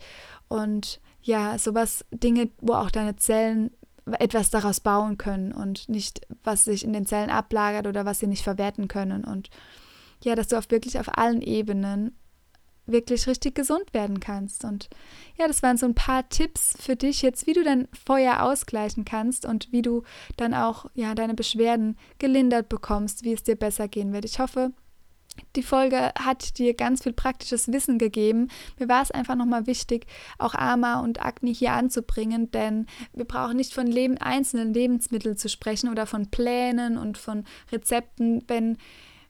Und 0.48 1.00
ja, 1.28 1.58
sowas, 1.58 2.06
Dinge, 2.10 2.48
wo 2.58 2.72
auch 2.72 2.90
deine 2.90 3.16
Zellen 3.16 3.70
etwas 4.18 4.48
daraus 4.48 4.80
bauen 4.80 5.18
können 5.18 5.52
und 5.52 5.86
nicht, 5.90 6.26
was 6.42 6.64
sich 6.64 6.82
in 6.82 6.94
den 6.94 7.04
Zellen 7.04 7.28
ablagert 7.28 7.86
oder 7.86 8.06
was 8.06 8.20
sie 8.20 8.26
nicht 8.26 8.42
verwerten 8.42 8.88
können. 8.88 9.24
Und 9.24 9.50
ja, 10.24 10.34
dass 10.34 10.48
du 10.48 10.56
auf 10.56 10.70
wirklich 10.70 10.98
auf 10.98 11.18
allen 11.18 11.42
Ebenen 11.42 12.16
wirklich 12.86 13.26
richtig 13.26 13.54
gesund 13.54 13.92
werden 13.92 14.20
kannst. 14.20 14.64
Und 14.64 14.88
ja, 15.36 15.46
das 15.46 15.62
waren 15.62 15.76
so 15.76 15.84
ein 15.84 15.94
paar 15.94 16.26
Tipps 16.30 16.74
für 16.80 16.96
dich 16.96 17.20
jetzt, 17.20 17.46
wie 17.46 17.52
du 17.52 17.62
dein 17.62 17.88
Feuer 17.92 18.42
ausgleichen 18.42 19.04
kannst 19.04 19.44
und 19.44 19.70
wie 19.70 19.82
du 19.82 20.04
dann 20.38 20.54
auch 20.54 20.86
ja 20.94 21.14
deine 21.14 21.34
Beschwerden 21.34 21.98
gelindert 22.18 22.70
bekommst, 22.70 23.22
wie 23.22 23.34
es 23.34 23.42
dir 23.42 23.56
besser 23.56 23.86
gehen 23.86 24.14
wird. 24.14 24.24
Ich 24.24 24.38
hoffe, 24.38 24.72
die 25.56 25.62
Folge 25.62 26.12
hat 26.18 26.58
dir 26.58 26.74
ganz 26.74 27.02
viel 27.02 27.12
praktisches 27.12 27.72
Wissen 27.72 27.98
gegeben. 27.98 28.48
Mir 28.78 28.88
war 28.88 29.02
es 29.02 29.10
einfach 29.10 29.34
nochmal 29.34 29.66
wichtig, 29.66 30.06
auch 30.38 30.54
Ama 30.54 31.00
und 31.00 31.24
Akne 31.24 31.50
hier 31.50 31.72
anzubringen, 31.72 32.50
denn 32.50 32.86
wir 33.12 33.24
brauchen 33.24 33.56
nicht 33.56 33.74
von 33.74 33.86
Leben, 33.86 34.18
einzelnen 34.18 34.72
Lebensmitteln 34.72 35.36
zu 35.36 35.48
sprechen 35.48 35.90
oder 35.90 36.06
von 36.06 36.30
Plänen 36.30 36.98
und 36.98 37.18
von 37.18 37.44
Rezepten, 37.72 38.44
wenn 38.48 38.78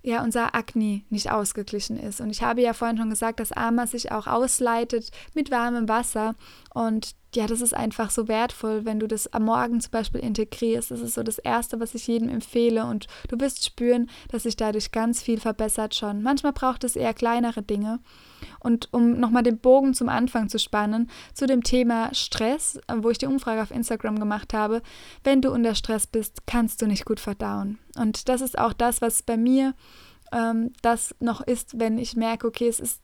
ja 0.02 0.22
unser 0.22 0.54
Akne 0.54 1.02
nicht 1.10 1.30
ausgeglichen 1.30 1.98
ist. 1.98 2.20
Und 2.20 2.30
ich 2.30 2.42
habe 2.42 2.62
ja 2.62 2.72
vorhin 2.72 2.98
schon 2.98 3.10
gesagt, 3.10 3.40
dass 3.40 3.52
Ama 3.52 3.86
sich 3.86 4.12
auch 4.12 4.26
ausleitet 4.26 5.10
mit 5.34 5.50
warmem 5.50 5.88
Wasser. 5.88 6.34
Und 6.72 7.14
ja, 7.34 7.46
das 7.46 7.60
ist 7.60 7.74
einfach 7.74 8.10
so 8.10 8.26
wertvoll, 8.26 8.86
wenn 8.86 9.00
du 9.00 9.06
das 9.06 9.32
am 9.32 9.44
Morgen 9.44 9.80
zum 9.80 9.90
Beispiel 9.90 10.20
integrierst. 10.20 10.90
Das 10.90 11.00
ist 11.00 11.14
so 11.14 11.22
das 11.22 11.38
Erste, 11.38 11.78
was 11.78 11.94
ich 11.94 12.06
jedem 12.06 12.28
empfehle. 12.28 12.86
Und 12.86 13.06
du 13.28 13.38
wirst 13.38 13.64
spüren, 13.64 14.08
dass 14.30 14.44
sich 14.44 14.56
dadurch 14.56 14.92
ganz 14.92 15.22
viel 15.22 15.38
verbessert 15.38 15.94
schon. 15.94 16.22
Manchmal 16.22 16.52
braucht 16.52 16.84
es 16.84 16.96
eher 16.96 17.12
kleinere 17.12 17.62
Dinge. 17.62 18.00
Und 18.60 18.88
um 18.92 19.20
nochmal 19.20 19.42
den 19.42 19.58
Bogen 19.58 19.92
zum 19.92 20.08
Anfang 20.08 20.48
zu 20.48 20.58
spannen, 20.58 21.10
zu 21.34 21.46
dem 21.46 21.62
Thema 21.62 22.14
Stress, 22.14 22.80
wo 22.88 23.10
ich 23.10 23.18
die 23.18 23.26
Umfrage 23.26 23.62
auf 23.62 23.70
Instagram 23.70 24.18
gemacht 24.18 24.54
habe, 24.54 24.80
wenn 25.22 25.42
du 25.42 25.52
unter 25.52 25.74
Stress 25.74 26.06
bist, 26.06 26.46
kannst 26.46 26.80
du 26.80 26.86
nicht 26.86 27.04
gut 27.04 27.20
verdauen. 27.20 27.78
Und 27.96 28.28
das 28.28 28.40
ist 28.40 28.58
auch 28.58 28.72
das, 28.72 29.02
was 29.02 29.22
bei 29.22 29.36
mir 29.36 29.74
ähm, 30.32 30.72
das 30.82 31.14
noch 31.20 31.40
ist, 31.40 31.78
wenn 31.78 31.98
ich 31.98 32.16
merke, 32.16 32.46
okay, 32.46 32.68
es 32.68 32.80
ist 32.80 33.00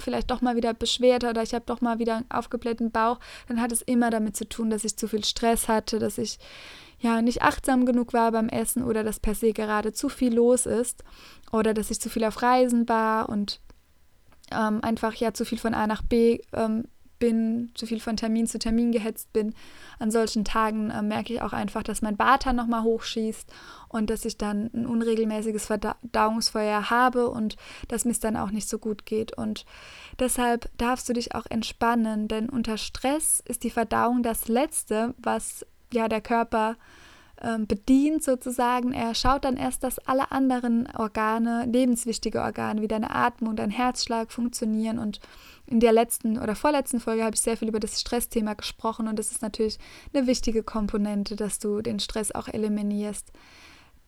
vielleicht 0.00 0.30
doch 0.30 0.40
mal 0.40 0.56
wieder 0.56 0.74
Beschwerde 0.74 1.30
oder 1.30 1.42
ich 1.42 1.54
habe 1.54 1.64
doch 1.66 1.80
mal 1.80 1.98
wieder 1.98 2.16
einen 2.16 2.30
aufgeblähten 2.30 2.90
Bauch, 2.90 3.20
dann 3.48 3.60
hat 3.60 3.72
es 3.72 3.82
immer 3.82 4.10
damit 4.10 4.36
zu 4.36 4.48
tun, 4.48 4.70
dass 4.70 4.84
ich 4.84 4.96
zu 4.96 5.08
viel 5.08 5.24
Stress 5.24 5.68
hatte, 5.68 5.98
dass 5.98 6.18
ich 6.18 6.38
ja 7.00 7.22
nicht 7.22 7.42
achtsam 7.42 7.86
genug 7.86 8.12
war 8.12 8.32
beim 8.32 8.48
Essen 8.48 8.82
oder 8.82 9.04
dass 9.04 9.20
per 9.20 9.34
se 9.34 9.52
gerade 9.52 9.92
zu 9.92 10.08
viel 10.08 10.34
los 10.34 10.66
ist 10.66 11.04
oder 11.52 11.74
dass 11.74 11.90
ich 11.90 12.00
zu 12.00 12.08
viel 12.08 12.24
auf 12.24 12.42
Reisen 12.42 12.88
war 12.88 13.28
und 13.28 13.60
ähm, 14.50 14.80
einfach 14.82 15.14
ja 15.14 15.32
zu 15.34 15.44
viel 15.44 15.58
von 15.58 15.74
A 15.74 15.86
nach 15.86 16.02
B 16.02 16.38
ähm, 16.52 16.84
bin, 17.24 17.70
zu 17.72 17.86
viel 17.86 18.00
von 18.00 18.18
Termin 18.18 18.46
zu 18.46 18.58
Termin 18.58 18.92
gehetzt 18.92 19.32
bin. 19.32 19.54
An 19.98 20.10
solchen 20.10 20.44
Tagen 20.44 20.90
äh, 20.90 21.00
merke 21.00 21.32
ich 21.32 21.40
auch 21.40 21.54
einfach, 21.54 21.82
dass 21.82 22.02
mein 22.02 22.18
Bata 22.18 22.52
nochmal 22.52 22.82
hochschießt 22.82 23.50
und 23.88 24.10
dass 24.10 24.26
ich 24.26 24.36
dann 24.36 24.68
ein 24.74 24.84
unregelmäßiges 24.84 25.64
Verdauungsfeuer 25.64 26.90
habe 26.90 27.30
und 27.30 27.56
dass 27.88 28.04
mir 28.04 28.10
es 28.10 28.20
dann 28.20 28.36
auch 28.36 28.50
nicht 28.50 28.68
so 28.68 28.78
gut 28.78 29.06
geht. 29.06 29.32
Und 29.38 29.64
deshalb 30.18 30.68
darfst 30.76 31.08
du 31.08 31.14
dich 31.14 31.34
auch 31.34 31.46
entspannen, 31.48 32.28
denn 32.28 32.50
unter 32.50 32.76
Stress 32.76 33.42
ist 33.48 33.64
die 33.64 33.70
Verdauung 33.70 34.22
das 34.22 34.46
Letzte, 34.48 35.14
was 35.16 35.64
ja 35.94 36.08
der 36.08 36.20
Körper 36.20 36.76
ähm, 37.40 37.66
bedient 37.66 38.22
sozusagen. 38.22 38.92
Er 38.92 39.14
schaut 39.14 39.46
dann 39.46 39.56
erst, 39.56 39.82
dass 39.82 39.98
alle 39.98 40.30
anderen 40.30 40.88
Organe, 40.94 41.64
lebenswichtige 41.64 42.42
Organe 42.42 42.82
wie 42.82 42.88
deine 42.88 43.14
Atmung, 43.14 43.56
dein 43.56 43.70
Herzschlag 43.70 44.30
funktionieren. 44.30 44.98
Und 44.98 45.20
in 45.66 45.80
der 45.80 45.92
letzten 45.92 46.38
oder 46.38 46.54
vorletzten 46.54 47.00
Folge 47.00 47.24
habe 47.24 47.34
ich 47.34 47.40
sehr 47.40 47.56
viel 47.56 47.68
über 47.68 47.80
das 47.80 48.00
Stressthema 48.00 48.54
gesprochen 48.54 49.08
und 49.08 49.18
das 49.18 49.30
ist 49.30 49.42
natürlich 49.42 49.78
eine 50.12 50.26
wichtige 50.26 50.62
Komponente, 50.62 51.36
dass 51.36 51.58
du 51.58 51.80
den 51.80 52.00
Stress 52.00 52.32
auch 52.32 52.48
eliminierst, 52.48 53.32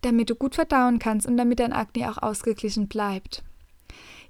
damit 0.02 0.30
du 0.30 0.34
gut 0.34 0.54
verdauen 0.54 0.98
kannst 0.98 1.26
und 1.26 1.36
damit 1.36 1.60
dein 1.60 1.72
Akne 1.72 2.10
auch 2.10 2.18
ausgeglichen 2.18 2.88
bleibt. 2.88 3.42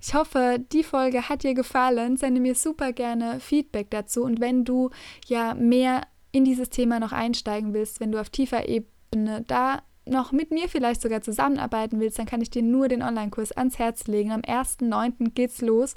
Ich 0.01 0.15
hoffe, 0.15 0.59
die 0.73 0.85
Folge 0.85 1.29
hat 1.29 1.43
dir 1.43 1.55
gefallen. 1.55 2.17
Sende 2.17 2.41
mir 2.41 2.55
super 2.55 2.93
gerne 2.93 3.41
Feedback 3.41 3.91
dazu. 3.91 4.23
Und 4.23 4.41
wenn 4.41 4.65
du 4.65 4.91
ja 5.27 5.55
mehr 5.55 6.03
in 6.33 6.45
dieses 6.45 6.71
Thema 6.71 7.01
noch 7.01 7.13
einsteigen 7.13 7.73
willst, 7.73 7.99
wenn 8.01 8.13
du 8.13 8.21
auf 8.21 8.31
tiefer 8.31 8.69
Ebene 8.69 9.43
da 9.47 9.83
noch 10.07 10.33
mit 10.33 10.51
mir 10.51 10.69
vielleicht 10.69 11.03
sogar 11.03 11.21
zusammenarbeiten 11.21 12.01
willst, 12.01 12.19
dann 12.19 12.27
kann 12.27 12.41
ich 12.41 12.51
dir 12.51 12.63
nur 12.63 12.89
den 12.89 13.03
Online-Kurs 13.03 13.53
ans 13.53 13.79
Herz 13.79 14.07
legen. 14.07 14.33
Am 14.33 14.43
1.9. 14.43 15.31
geht's 15.35 15.61
los 15.61 15.95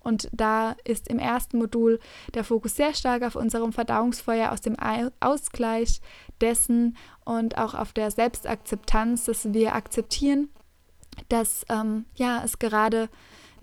und 0.00 0.28
da 0.32 0.76
ist 0.84 1.08
im 1.08 1.18
ersten 1.18 1.58
Modul 1.58 2.00
der 2.34 2.44
Fokus 2.44 2.76
sehr 2.76 2.94
stark 2.94 3.22
auf 3.22 3.36
unserem 3.36 3.72
Verdauungsfeuer 3.72 4.52
aus 4.52 4.60
dem 4.60 4.76
Ausgleich 5.20 6.00
dessen 6.40 6.96
und 7.24 7.56
auch 7.56 7.74
auf 7.74 7.92
der 7.92 8.10
Selbstakzeptanz, 8.10 9.24
dass 9.24 9.52
wir 9.52 9.74
akzeptieren, 9.74 10.48
dass 11.28 11.64
ähm, 11.68 12.04
ja 12.14 12.42
es 12.44 12.58
gerade 12.58 13.08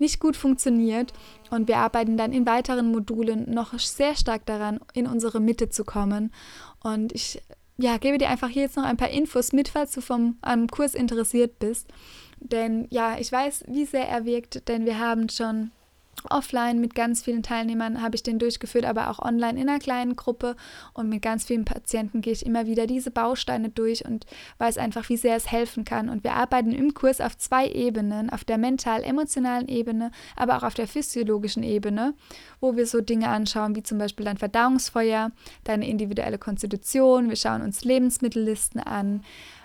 nicht 0.00 0.18
gut 0.18 0.36
funktioniert. 0.36 1.12
Und 1.50 1.68
wir 1.68 1.76
arbeiten 1.76 2.16
dann 2.16 2.32
in 2.32 2.46
weiteren 2.46 2.90
Modulen 2.90 3.50
noch 3.52 3.78
sehr 3.78 4.16
stark 4.16 4.46
daran, 4.46 4.80
in 4.94 5.06
unsere 5.06 5.40
Mitte 5.40 5.68
zu 5.68 5.84
kommen. 5.84 6.32
Und 6.82 7.12
ich 7.12 7.42
ja, 7.82 7.98
gebe 7.98 8.18
dir 8.18 8.28
einfach 8.28 8.48
hier 8.48 8.62
jetzt 8.62 8.76
noch 8.76 8.84
ein 8.84 8.96
paar 8.96 9.10
Infos 9.10 9.52
mit, 9.52 9.68
falls 9.68 9.92
du 9.92 10.00
vom 10.00 10.36
am 10.42 10.66
Kurs 10.68 10.94
interessiert 10.94 11.58
bist. 11.58 11.88
Denn 12.40 12.86
ja, 12.90 13.18
ich 13.18 13.30
weiß, 13.30 13.64
wie 13.68 13.84
sehr 13.84 14.08
er 14.08 14.24
wirkt, 14.24 14.68
denn 14.68 14.86
wir 14.86 14.98
haben 14.98 15.28
schon 15.28 15.70
offline 16.30 16.80
mit 16.80 16.94
ganz 16.94 17.22
vielen 17.22 17.42
Teilnehmern 17.42 18.02
habe 18.02 18.16
ich 18.16 18.22
den 18.22 18.38
durchgeführt, 18.38 18.84
aber 18.84 19.10
auch 19.10 19.18
online 19.18 19.60
in 19.60 19.68
einer 19.68 19.78
kleinen 19.78 20.16
Gruppe. 20.16 20.56
Und 20.92 21.08
mit 21.08 21.22
ganz 21.22 21.44
vielen 21.44 21.64
Patienten 21.64 22.20
gehe 22.20 22.32
ich 22.32 22.44
immer 22.44 22.66
wieder 22.66 22.86
diese 22.86 23.10
Bausteine 23.10 23.68
durch 23.70 24.04
und 24.04 24.26
weiß 24.58 24.78
einfach, 24.78 25.08
wie 25.08 25.16
sehr 25.16 25.36
es 25.36 25.50
helfen 25.50 25.84
kann. 25.84 26.08
Und 26.08 26.24
wir 26.24 26.32
arbeiten 26.32 26.72
im 26.72 26.94
Kurs 26.94 27.20
auf 27.20 27.36
zwei 27.38 27.68
Ebenen, 27.68 28.30
auf 28.30 28.44
der 28.44 28.58
mental-emotionalen 28.58 29.68
Ebene, 29.68 30.10
aber 30.36 30.56
auch 30.56 30.62
auf 30.62 30.74
der 30.74 30.88
physiologischen 30.88 31.62
Ebene, 31.62 32.14
wo 32.60 32.76
wir 32.76 32.86
so 32.86 33.00
Dinge 33.00 33.28
anschauen, 33.28 33.76
wie 33.76 33.82
zum 33.82 33.98
Beispiel 33.98 34.24
dein 34.24 34.38
Verdauungsfeuer, 34.38 35.30
deine 35.64 35.88
individuelle 35.88 36.38
Konstitution, 36.38 37.28
wir 37.28 37.36
schauen 37.36 37.62
uns 37.62 37.84
Lebensmittellisten 37.84 38.80
an, 38.80 39.22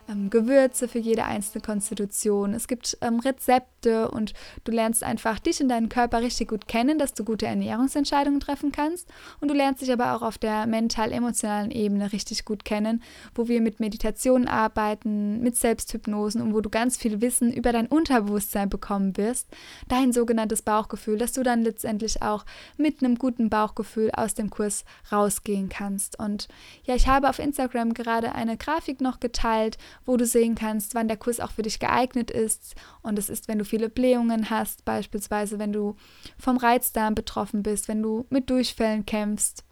ähm, 0.10 0.30
Gewürze 0.30 0.88
für 0.88 1.00
jede 1.00 1.26
einzelne 1.26 1.62
Konstitution. 1.62 2.54
Es 2.54 2.68
gibt 2.68 2.98
ähm, 3.02 3.20
Rezepte 3.20 4.10
und 4.10 4.34
du 4.64 4.72
lernst 4.72 5.04
einfach 5.04 5.40
dich 5.40 5.62
und 5.62 5.70
deinen 5.70 5.90
Körper 5.90 6.22
richtig 6.22 6.48
gut 6.48 6.68
kennen, 6.68 6.98
dass 6.98 7.14
du 7.14 7.24
gute 7.24 7.46
Ernährungsentscheidungen 7.46 8.40
treffen 8.40 8.72
kannst. 8.72 9.08
Und 9.40 9.50
du 9.50 9.56
lernst 9.56 9.82
dich 9.82 9.92
aber 9.92 10.16
auch 10.16 10.22
auf 10.22 10.38
der 10.38 10.66
mental-emotionalen 10.68 11.72
Ebene 11.72 12.12
richtig 12.12 12.46
gut 12.46 12.66
kennen, 12.66 13.02
wo 13.34 13.48
wir 13.48 13.62
mit 13.62 13.80
Meditation 13.80 14.48
arbeiten, 14.48 15.42
mit 15.42 15.56
Selbsthypnosen 15.56 16.42
und 16.42 16.54
wo 16.54 16.62
du 16.62 16.70
ganz 16.70 16.98
viel 16.98 17.22
Wissen 17.22 17.52
über 17.54 17.72
dein 17.72 17.88
Unterbewusstsein 17.88 18.70
bekommen 18.70 19.18
wirst. 19.18 19.48
Dein 19.88 20.14
sogenanntes 20.14 20.62
Bauchgefühl, 20.62 21.18
dass 21.18 21.34
du 21.34 21.44
dann 21.44 21.64
letztendlich 21.64 22.22
auch 22.22 22.46
mit 22.78 23.04
einem 23.04 23.16
guten 23.16 23.50
Bauchgefühl 23.50 24.12
aus 24.12 24.34
dem 24.34 24.50
Kurs 24.50 24.86
rausgehen 25.12 25.70
kannst. 25.70 26.20
Und 26.20 26.48
ja, 26.84 26.96
ich 26.96 27.08
habe 27.08 27.30
auf 27.30 27.40
Instagram 27.40 27.94
gerade 27.94 28.34
eine 28.34 28.58
Grafik 28.58 29.02
noch 29.02 29.20
geteilt, 29.20 29.78
wo 30.06 30.18
du 30.18 30.26
sehen 30.26 30.56
kannst, 30.56 30.96
wann 30.96 31.08
der 31.08 31.18
Kurs 31.18 31.40
auch 31.40 31.52
für 31.52 31.62
dich 31.62 31.80
geeignet 31.80 32.32
ist. 32.32 32.76
Und 33.02 33.20
es 33.20 33.30
ist, 33.30 33.48
wenn 33.48 33.60
du 33.60 33.66
viele 33.66 33.90
Blähungen 33.90 34.50
hast, 34.50 34.86
beispielsweise 34.86 35.60
wenn 35.60 35.74
du 35.74 35.96
vom 36.38 36.58
Reizdarm 36.58 37.16
betroffen 37.16 37.64
bist, 37.64 37.88
wenn 37.88 38.02
du 38.02 38.26
mit 38.30 38.50
Durchfällen 38.50 39.06
kämpfst 39.06 39.64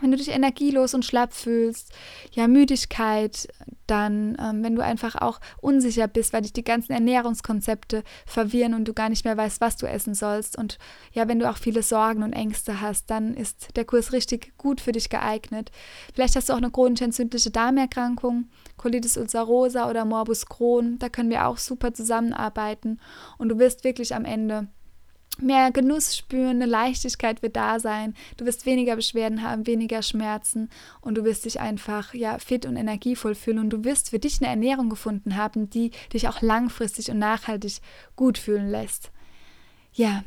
wenn 0.00 0.10
du 0.10 0.16
dich 0.16 0.28
energielos 0.28 0.94
und 0.94 1.04
schlapp 1.04 1.34
fühlst, 1.34 1.92
ja, 2.32 2.48
Müdigkeit, 2.48 3.48
dann, 3.86 4.36
ähm, 4.40 4.62
wenn 4.62 4.76
du 4.76 4.82
einfach 4.82 5.16
auch 5.16 5.40
unsicher 5.60 6.06
bist, 6.06 6.32
weil 6.32 6.42
dich 6.42 6.52
die 6.52 6.64
ganzen 6.64 6.92
Ernährungskonzepte 6.92 8.04
verwirren 8.24 8.74
und 8.74 8.86
du 8.86 8.94
gar 8.94 9.08
nicht 9.08 9.24
mehr 9.24 9.36
weißt, 9.36 9.60
was 9.60 9.76
du 9.76 9.86
essen 9.86 10.14
sollst. 10.14 10.56
Und 10.56 10.78
ja, 11.12 11.26
wenn 11.26 11.40
du 11.40 11.50
auch 11.50 11.56
viele 11.56 11.82
Sorgen 11.82 12.22
und 12.22 12.32
Ängste 12.32 12.80
hast, 12.80 13.10
dann 13.10 13.34
ist 13.34 13.76
der 13.76 13.84
Kurs 13.84 14.12
richtig 14.12 14.56
gut 14.56 14.80
für 14.80 14.92
dich 14.92 15.10
geeignet. 15.10 15.70
Vielleicht 16.14 16.36
hast 16.36 16.48
du 16.48 16.52
auch 16.52 16.58
eine 16.58 16.70
chronisch 16.70 17.02
entzündliche 17.02 17.50
Darmerkrankung, 17.50 18.48
Colitis 18.76 19.16
ulcerosa 19.16 19.90
oder 19.90 20.04
Morbus 20.04 20.46
Crohn. 20.46 20.98
Da 21.00 21.08
können 21.08 21.30
wir 21.30 21.46
auch 21.46 21.58
super 21.58 21.92
zusammenarbeiten 21.92 23.00
und 23.38 23.48
du 23.48 23.58
wirst 23.58 23.82
wirklich 23.82 24.14
am 24.14 24.24
Ende 24.24 24.68
mehr 25.38 25.70
Genuss 25.70 26.16
spüren, 26.16 26.56
eine 26.56 26.66
Leichtigkeit 26.66 27.42
wird 27.42 27.56
da 27.56 27.78
sein. 27.78 28.14
Du 28.36 28.44
wirst 28.44 28.66
weniger 28.66 28.96
Beschwerden 28.96 29.42
haben, 29.42 29.66
weniger 29.66 30.02
Schmerzen 30.02 30.68
und 31.00 31.16
du 31.16 31.24
wirst 31.24 31.44
dich 31.44 31.60
einfach 31.60 32.14
ja 32.14 32.38
fit 32.38 32.66
und 32.66 32.76
energievoll 32.76 33.34
fühlen 33.34 33.58
und 33.58 33.70
du 33.70 33.84
wirst 33.84 34.10
für 34.10 34.18
dich 34.18 34.40
eine 34.40 34.50
Ernährung 34.50 34.90
gefunden 34.90 35.36
haben, 35.36 35.70
die 35.70 35.92
dich 36.12 36.28
auch 36.28 36.42
langfristig 36.42 37.10
und 37.10 37.18
nachhaltig 37.18 37.80
gut 38.16 38.38
fühlen 38.38 38.70
lässt. 38.70 39.10
Ja, 39.92 40.24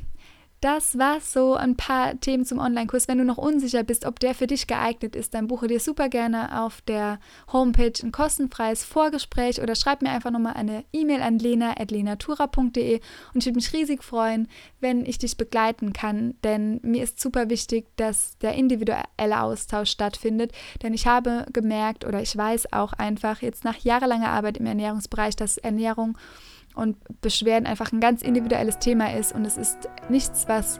das 0.63 0.97
war 0.97 1.19
so 1.19 1.55
ein 1.55 1.75
paar 1.75 2.17
Themen 2.21 2.45
zum 2.45 2.59
Online-Kurs. 2.59 3.09
Wenn 3.09 3.17
du 3.17 3.25
noch 3.25 3.37
unsicher 3.37 3.83
bist, 3.83 4.05
ob 4.05 4.21
der 4.21 4.33
für 4.33 4.47
dich 4.47 4.65
geeignet 4.65 5.13
ist, 5.13 5.33
dann 5.33 5.47
buche 5.47 5.67
dir 5.67 5.81
super 5.81 6.07
gerne 6.07 6.63
auf 6.63 6.79
der 6.81 7.19
Homepage 7.51 7.91
ein 8.01 8.13
kostenfreies 8.13 8.85
Vorgespräch 8.85 9.61
oder 9.61 9.75
schreib 9.75 10.01
mir 10.01 10.11
einfach 10.11 10.31
nochmal 10.31 10.53
eine 10.53 10.85
E-Mail 10.93 11.21
an 11.21 11.37
lena.lenatura.de 11.37 13.01
und 13.33 13.39
ich 13.39 13.45
würde 13.45 13.57
mich 13.57 13.73
riesig 13.73 14.05
freuen, 14.05 14.47
wenn 14.79 15.05
ich 15.05 15.17
dich 15.17 15.35
begleiten 15.35 15.91
kann, 15.91 16.35
denn 16.45 16.79
mir 16.81 17.03
ist 17.03 17.19
super 17.19 17.49
wichtig, 17.49 17.87
dass 17.97 18.37
der 18.37 18.53
individuelle 18.53 19.41
Austausch 19.41 19.89
stattfindet, 19.89 20.53
denn 20.81 20.93
ich 20.93 21.07
habe 21.07 21.45
gemerkt 21.51 22.05
oder 22.05 22.21
ich 22.21 22.37
weiß 22.37 22.71
auch 22.71 22.93
einfach 22.93 23.41
jetzt 23.41 23.65
nach 23.65 23.79
jahrelanger 23.79 24.29
Arbeit 24.29 24.57
im 24.57 24.65
Ernährungsbereich, 24.65 25.35
dass 25.35 25.57
Ernährung 25.57 26.17
und 26.75 26.97
Beschwerden 27.21 27.65
einfach 27.65 27.91
ein 27.91 27.99
ganz 27.99 28.21
individuelles 28.21 28.79
Thema 28.79 29.13
ist 29.13 29.33
und 29.33 29.45
es 29.45 29.57
ist 29.57 29.89
nichts, 30.09 30.47
was 30.47 30.79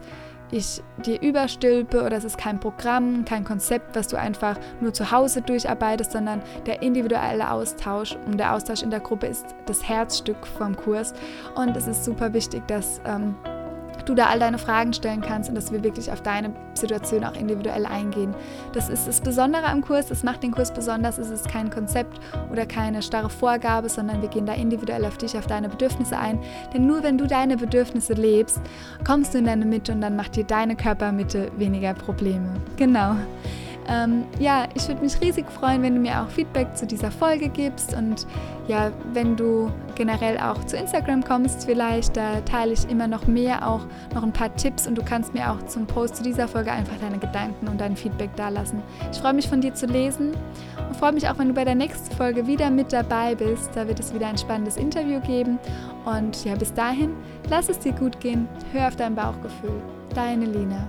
ich 0.53 0.83
dir 1.03 1.19
überstülpe 1.21 2.03
oder 2.03 2.15
es 2.17 2.23
ist 2.23 2.37
kein 2.37 2.59
Programm, 2.59 3.25
kein 3.25 3.43
Konzept, 3.43 3.95
was 3.95 4.07
du 4.07 4.17
einfach 4.17 4.59
nur 4.81 4.93
zu 4.93 5.11
Hause 5.11 5.41
durcharbeitest, 5.41 6.11
sondern 6.11 6.43
der 6.65 6.81
individuelle 6.83 7.49
Austausch 7.49 8.15
und 8.27 8.37
der 8.37 8.53
Austausch 8.53 8.83
in 8.83 8.91
der 8.91 8.99
Gruppe 8.99 9.27
ist 9.27 9.55
das 9.65 9.87
Herzstück 9.87 10.45
vom 10.45 10.75
Kurs. 10.75 11.13
Und 11.55 11.75
es 11.75 11.87
ist 11.87 12.05
super 12.05 12.33
wichtig, 12.33 12.67
dass 12.67 13.01
ähm, 13.05 13.35
du 14.05 14.15
da 14.15 14.27
all 14.27 14.39
deine 14.39 14.57
Fragen 14.57 14.93
stellen 14.93 15.21
kannst 15.21 15.49
und 15.49 15.55
dass 15.55 15.71
wir 15.71 15.83
wirklich 15.83 16.11
auf 16.11 16.21
deine 16.21 16.51
Situation 16.73 17.23
auch 17.23 17.35
individuell 17.35 17.85
eingehen. 17.85 18.33
Das 18.73 18.89
ist 18.89 19.07
das 19.07 19.21
Besondere 19.21 19.65
am 19.65 19.81
Kurs, 19.81 20.07
das 20.07 20.23
macht 20.23 20.43
den 20.43 20.51
Kurs 20.51 20.73
besonders. 20.73 21.17
Es 21.17 21.29
ist 21.29 21.47
kein 21.47 21.69
Konzept 21.69 22.19
oder 22.51 22.65
keine 22.65 23.01
starre 23.01 23.29
Vorgabe, 23.29 23.89
sondern 23.89 24.21
wir 24.21 24.29
gehen 24.29 24.45
da 24.45 24.53
individuell 24.53 25.05
auf 25.05 25.17
dich, 25.17 25.37
auf 25.37 25.47
deine 25.47 25.69
Bedürfnisse 25.69 26.17
ein. 26.17 26.39
Denn 26.73 26.85
nur 26.85 27.03
wenn 27.03 27.17
du 27.17 27.27
deine 27.27 27.57
Bedürfnisse 27.57 28.13
lebst, 28.13 28.59
kommst 29.05 29.33
du 29.33 29.37
in 29.39 29.45
deine 29.45 29.65
Mitte 29.65 29.91
und 29.91 30.01
dann 30.01 30.15
macht 30.15 30.35
dir 30.35 30.43
deine 30.43 30.75
Körpermitte 30.75 31.51
weniger 31.57 31.93
Probleme. 31.93 32.47
Genau. 32.77 33.15
Ähm, 33.89 34.25
ja, 34.39 34.67
ich 34.75 34.87
würde 34.87 35.01
mich 35.01 35.19
riesig 35.21 35.49
freuen, 35.51 35.81
wenn 35.81 35.95
du 35.95 36.01
mir 36.01 36.21
auch 36.21 36.29
Feedback 36.29 36.75
zu 36.75 36.85
dieser 36.85 37.11
Folge 37.11 37.49
gibst 37.49 37.93
und 37.93 38.25
ja, 38.67 38.91
wenn 39.11 39.35
du 39.35 39.69
generell 39.95 40.37
auch 40.37 40.63
zu 40.65 40.77
Instagram 40.77 41.23
kommst, 41.23 41.65
vielleicht, 41.65 42.15
da 42.15 42.39
teile 42.41 42.73
ich 42.73 42.89
immer 42.89 43.07
noch 43.07 43.27
mehr, 43.27 43.67
auch 43.67 43.81
noch 44.15 44.23
ein 44.23 44.31
paar 44.31 44.55
Tipps 44.55 44.87
und 44.87 44.95
du 44.95 45.03
kannst 45.03 45.33
mir 45.33 45.51
auch 45.51 45.61
zum 45.65 45.85
Post 45.85 46.17
zu 46.17 46.23
dieser 46.23 46.47
Folge 46.47 46.71
einfach 46.71 46.95
deine 47.01 47.17
Gedanken 47.17 47.67
und 47.67 47.81
dein 47.81 47.95
Feedback 47.97 48.33
dalassen. 48.35 48.81
Ich 49.11 49.19
freue 49.19 49.33
mich 49.33 49.47
von 49.49 49.59
dir 49.59 49.73
zu 49.73 49.85
lesen 49.85 50.31
und 50.87 50.95
freue 50.95 51.11
mich 51.11 51.27
auch, 51.27 51.37
wenn 51.37 51.49
du 51.49 51.53
bei 51.53 51.65
der 51.65 51.75
nächsten 51.75 52.15
Folge 52.15 52.47
wieder 52.47 52.69
mit 52.69 52.93
dabei 52.93 53.35
bist. 53.35 53.71
Da 53.75 53.87
wird 53.87 53.99
es 53.99 54.13
wieder 54.13 54.27
ein 54.27 54.37
spannendes 54.37 54.77
Interview 54.77 55.19
geben 55.19 55.59
und 56.05 56.45
ja, 56.45 56.55
bis 56.55 56.73
dahin, 56.73 57.11
lass 57.49 57.69
es 57.69 57.79
dir 57.79 57.93
gut 57.93 58.19
gehen, 58.19 58.47
hör 58.71 58.87
auf 58.87 58.95
dein 58.95 59.15
Bauchgefühl. 59.15 59.81
Deine 60.15 60.45
Lina. 60.45 60.87